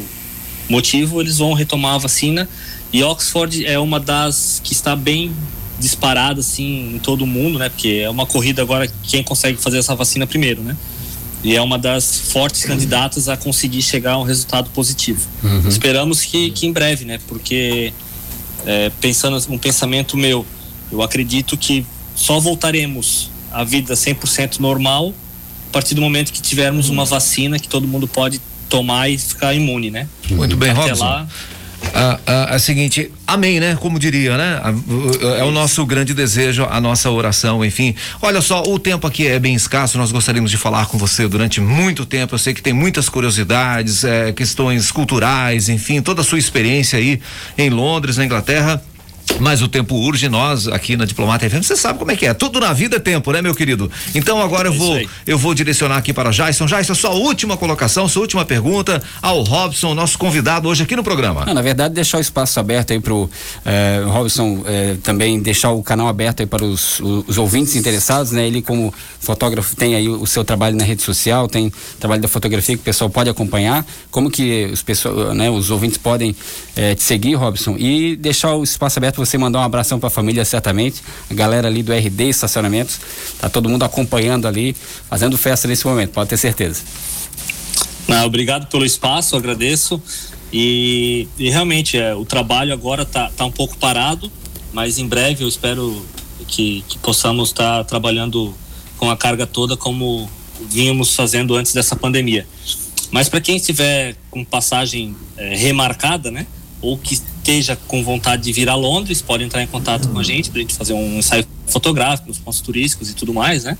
motivo, 0.68 1.20
eles 1.20 1.38
vão 1.38 1.52
retomar 1.54 1.94
a 1.94 1.98
vacina. 1.98 2.48
E 2.92 3.02
Oxford 3.04 3.64
é 3.64 3.78
uma 3.78 4.00
das 4.00 4.60
que 4.64 4.72
está 4.72 4.96
bem 4.96 5.32
disparada 5.78 6.40
assim 6.40 6.94
em 6.94 6.98
todo 6.98 7.22
o 7.22 7.26
mundo, 7.26 7.58
né? 7.58 7.68
Porque 7.68 8.02
é 8.04 8.10
uma 8.10 8.26
corrida 8.26 8.62
agora 8.62 8.90
quem 9.04 9.22
consegue 9.22 9.60
fazer 9.60 9.78
essa 9.78 9.94
vacina 9.94 10.26
primeiro, 10.26 10.62
né? 10.62 10.76
e 11.42 11.56
é 11.56 11.62
uma 11.62 11.78
das 11.78 12.18
fortes 12.32 12.64
candidatas 12.64 13.28
a 13.28 13.36
conseguir 13.36 13.82
chegar 13.82 14.12
a 14.12 14.18
um 14.18 14.22
resultado 14.22 14.68
positivo. 14.70 15.26
Uhum. 15.42 15.68
Esperamos 15.68 16.22
que, 16.22 16.50
que 16.50 16.66
em 16.66 16.72
breve, 16.72 17.04
né? 17.04 17.18
Porque 17.26 17.92
é, 18.66 18.90
pensando 19.00 19.38
um 19.48 19.58
pensamento 19.58 20.16
meu, 20.16 20.44
eu 20.92 21.02
acredito 21.02 21.56
que 21.56 21.86
só 22.14 22.38
voltaremos 22.38 23.30
à 23.50 23.64
vida 23.64 23.94
100% 23.94 24.58
normal 24.58 25.14
a 25.68 25.72
partir 25.72 25.94
do 25.94 26.00
momento 26.00 26.32
que 26.32 26.42
tivermos 26.42 26.88
uma 26.88 27.04
vacina 27.04 27.58
que 27.58 27.68
todo 27.68 27.86
mundo 27.86 28.06
pode 28.06 28.40
tomar 28.68 29.08
e 29.08 29.16
ficar 29.16 29.54
imune, 29.54 29.90
né? 29.90 30.08
Muito 30.30 30.56
bem, 30.56 30.70
Até 30.70 30.90
Robson. 30.90 31.04
Lá, 31.04 31.28
a, 31.94 32.20
a, 32.26 32.54
a, 32.54 32.58
seguinte, 32.58 33.10
amém, 33.26 33.60
né? 33.60 33.76
Como 33.80 33.98
diria, 33.98 34.36
né? 34.36 34.60
é 35.38 35.44
o 35.44 35.50
nosso 35.50 35.84
grande 35.84 36.14
desejo, 36.14 36.66
a 36.70 36.80
nossa 36.80 37.10
oração, 37.10 37.64
enfim. 37.64 37.94
Olha 38.22 38.40
só, 38.40 38.62
o 38.62 38.78
tempo 38.78 39.06
aqui 39.06 39.26
é 39.26 39.38
bem 39.38 39.54
escasso, 39.54 39.98
nós 39.98 40.12
gostaríamos 40.12 40.50
de 40.50 40.56
falar 40.56 40.86
com 40.86 40.98
você 40.98 41.26
durante 41.28 41.60
muito 41.60 42.06
tempo. 42.06 42.34
Eu 42.34 42.38
sei 42.38 42.54
que 42.54 42.62
tem 42.62 42.72
muitas 42.72 43.08
curiosidades, 43.08 44.04
é, 44.04 44.32
questões 44.32 44.90
culturais, 44.90 45.68
enfim, 45.68 46.00
toda 46.00 46.20
a 46.22 46.24
sua 46.24 46.38
experiência 46.38 46.98
aí 46.98 47.20
em 47.56 47.70
Londres, 47.70 48.16
na 48.16 48.24
Inglaterra. 48.24 48.82
Mas 49.38 49.62
o 49.62 49.68
tempo 49.68 49.94
urge, 49.94 50.28
nós 50.28 50.68
aqui 50.68 50.96
na 50.96 51.04
Diplomata 51.04 51.48
FM, 51.48 51.62
você 51.62 51.76
sabe 51.76 51.98
como 51.98 52.10
é 52.10 52.16
que 52.16 52.26
é. 52.26 52.34
Tudo 52.34 52.60
na 52.60 52.72
vida 52.72 52.96
é 52.96 52.98
tempo, 52.98 53.32
né, 53.32 53.40
meu 53.40 53.54
querido? 53.54 53.90
Então 54.14 54.40
agora 54.40 54.68
eu 54.68 54.72
é 54.72 54.76
vou 54.76 55.00
eu 55.26 55.38
vou 55.38 55.54
direcionar 55.54 55.96
aqui 55.96 56.12
para 56.12 56.30
Jason. 56.30 56.66
Jason, 56.66 56.94
sua 56.94 57.10
última 57.10 57.56
colocação, 57.56 58.08
sua 58.08 58.22
última 58.22 58.44
pergunta 58.44 59.02
ao 59.22 59.42
Robson, 59.42 59.94
nosso 59.94 60.18
convidado 60.18 60.68
hoje 60.68 60.82
aqui 60.82 60.96
no 60.96 61.02
programa. 61.04 61.44
Não, 61.46 61.54
na 61.54 61.62
verdade, 61.62 61.94
deixar 61.94 62.18
o 62.18 62.20
espaço 62.20 62.58
aberto 62.58 62.92
aí 62.92 63.00
para 63.00 63.14
o 63.14 63.30
eh, 63.64 64.02
Robson 64.06 64.62
eh, 64.66 64.96
também 65.02 65.40
deixar 65.40 65.70
o 65.70 65.82
canal 65.82 66.08
aberto 66.08 66.40
aí 66.40 66.46
para 66.46 66.64
os, 66.64 67.00
os, 67.00 67.38
ouvintes 67.38 67.76
interessados, 67.76 68.32
né? 68.32 68.46
Ele 68.46 68.60
como 68.60 68.92
fotógrafo 69.20 69.76
tem 69.76 69.94
aí 69.94 70.08
o, 70.08 70.22
o 70.22 70.26
seu 70.26 70.44
trabalho 70.44 70.76
na 70.76 70.84
rede 70.84 71.02
social, 71.02 71.48
tem 71.48 71.72
trabalho 71.98 72.22
da 72.22 72.28
fotografia 72.28 72.76
que 72.76 72.82
o 72.82 72.84
pessoal 72.84 73.08
pode 73.08 73.30
acompanhar. 73.30 73.86
Como 74.10 74.30
que 74.30 74.68
os 74.72 74.82
pessoal, 74.82 75.34
né, 75.34 75.50
os 75.50 75.70
ouvintes 75.70 75.98
podem 75.98 76.34
eh, 76.76 76.94
te 76.94 77.02
seguir, 77.02 77.34
Robson, 77.34 77.76
e 77.78 78.16
deixar 78.16 78.54
o 78.54 78.64
espaço 78.64 78.98
aberto 78.98 79.19
você 79.20 79.38
mandar 79.38 79.60
um 79.60 79.62
abração 79.62 79.98
para 80.00 80.08
a 80.08 80.10
família, 80.10 80.44
certamente. 80.44 81.02
A 81.30 81.34
galera 81.34 81.68
ali 81.68 81.82
do 81.82 81.92
RD 81.92 82.28
Estacionamentos, 82.28 83.00
tá 83.38 83.48
todo 83.48 83.68
mundo 83.68 83.84
acompanhando 83.84 84.48
ali, 84.48 84.74
fazendo 85.08 85.36
festa 85.36 85.68
nesse 85.68 85.86
momento, 85.86 86.10
pode 86.10 86.30
ter 86.30 86.36
certeza. 86.36 86.82
Não, 88.08 88.24
obrigado 88.24 88.66
pelo 88.66 88.84
espaço, 88.84 89.36
agradeço. 89.36 90.02
E, 90.52 91.28
e 91.38 91.48
realmente 91.50 91.96
é, 91.96 92.14
o 92.14 92.24
trabalho 92.24 92.72
agora 92.72 93.04
tá, 93.04 93.30
tá 93.36 93.44
um 93.44 93.52
pouco 93.52 93.76
parado, 93.76 94.30
mas 94.72 94.98
em 94.98 95.06
breve 95.06 95.44
eu 95.44 95.48
espero 95.48 96.04
que, 96.48 96.82
que 96.88 96.98
possamos 96.98 97.50
estar 97.50 97.78
tá 97.78 97.84
trabalhando 97.84 98.52
com 98.96 99.10
a 99.10 99.16
carga 99.16 99.46
toda 99.46 99.76
como 99.76 100.28
vínhamos 100.68 101.14
fazendo 101.14 101.54
antes 101.54 101.72
dessa 101.72 101.94
pandemia. 101.94 102.46
Mas 103.12 103.28
para 103.28 103.40
quem 103.40 103.56
estiver 103.56 104.16
com 104.30 104.44
passagem 104.44 105.14
é, 105.36 105.54
remarcada, 105.54 106.30
né? 106.30 106.46
ou 106.82 106.96
que 106.96 107.20
esteja 107.50 107.74
com 107.88 108.04
vontade 108.04 108.44
de 108.44 108.52
vir 108.52 108.68
a 108.68 108.76
Londres, 108.76 109.20
pode 109.20 109.42
entrar 109.42 109.60
em 109.60 109.66
contato 109.66 110.08
com 110.08 110.20
a 110.20 110.22
gente 110.22 110.50
para 110.50 110.60
a 110.60 110.62
gente 110.62 110.74
fazer 110.74 110.92
um 110.92 111.18
ensaio 111.18 111.44
fotográfico 111.66 112.28
nos 112.28 112.38
pontos 112.38 112.60
turísticos 112.60 113.10
e 113.10 113.14
tudo 113.14 113.34
mais, 113.34 113.64
né? 113.64 113.76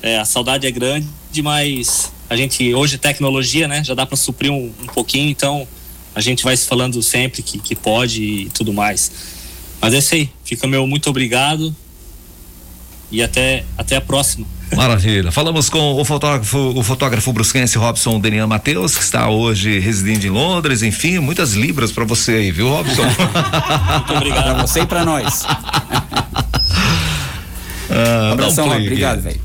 É, 0.00 0.18
a 0.18 0.24
saudade 0.24 0.66
é 0.66 0.70
grande, 0.70 1.06
mas 1.42 2.10
a 2.30 2.36
gente 2.36 2.74
hoje 2.74 2.96
tecnologia, 2.96 3.68
né? 3.68 3.84
Já 3.84 3.94
dá 3.94 4.06
para 4.06 4.16
suprir 4.16 4.50
um, 4.50 4.72
um, 4.82 4.86
pouquinho, 4.86 5.28
então 5.30 5.68
a 6.14 6.20
gente 6.20 6.44
vai 6.44 6.56
se 6.56 6.66
falando 6.66 7.02
sempre 7.02 7.42
que, 7.42 7.58
que 7.58 7.74
pode 7.74 8.22
e 8.22 8.50
tudo 8.50 8.72
mais. 8.72 9.10
Mas 9.80 9.94
é 9.94 9.98
isso 9.98 10.14
aí. 10.14 10.30
Fica 10.44 10.66
meu 10.66 10.86
muito 10.86 11.10
obrigado 11.10 11.74
e 13.10 13.22
até 13.22 13.64
até 13.76 13.96
a 13.96 14.00
próxima. 14.00 14.46
Maravilha. 14.74 15.30
Falamos 15.30 15.68
com 15.68 15.94
o 15.94 16.04
fotógrafo, 16.04 16.58
o 16.58 16.82
fotógrafo 16.82 17.32
brusquense 17.32 17.78
Robson 17.78 18.18
Denian 18.18 18.46
Matheus, 18.46 18.96
que 18.96 19.02
está 19.02 19.28
hoje 19.28 19.78
residindo 19.78 20.26
em 20.26 20.30
Londres. 20.30 20.82
Enfim, 20.82 21.18
muitas 21.18 21.52
libras 21.52 21.92
para 21.92 22.04
você 22.04 22.32
aí, 22.32 22.50
viu, 22.50 22.68
Robson? 22.68 23.02
Muito 23.04 24.14
obrigado. 24.14 24.44
Para 24.44 24.66
você 24.66 24.80
e 24.80 24.86
para 24.86 25.04
nós. 25.04 25.44
ah, 27.90 28.28
um 28.30 28.32
abração, 28.32 28.68
Obrigado, 28.68 29.20
velho. 29.20 29.40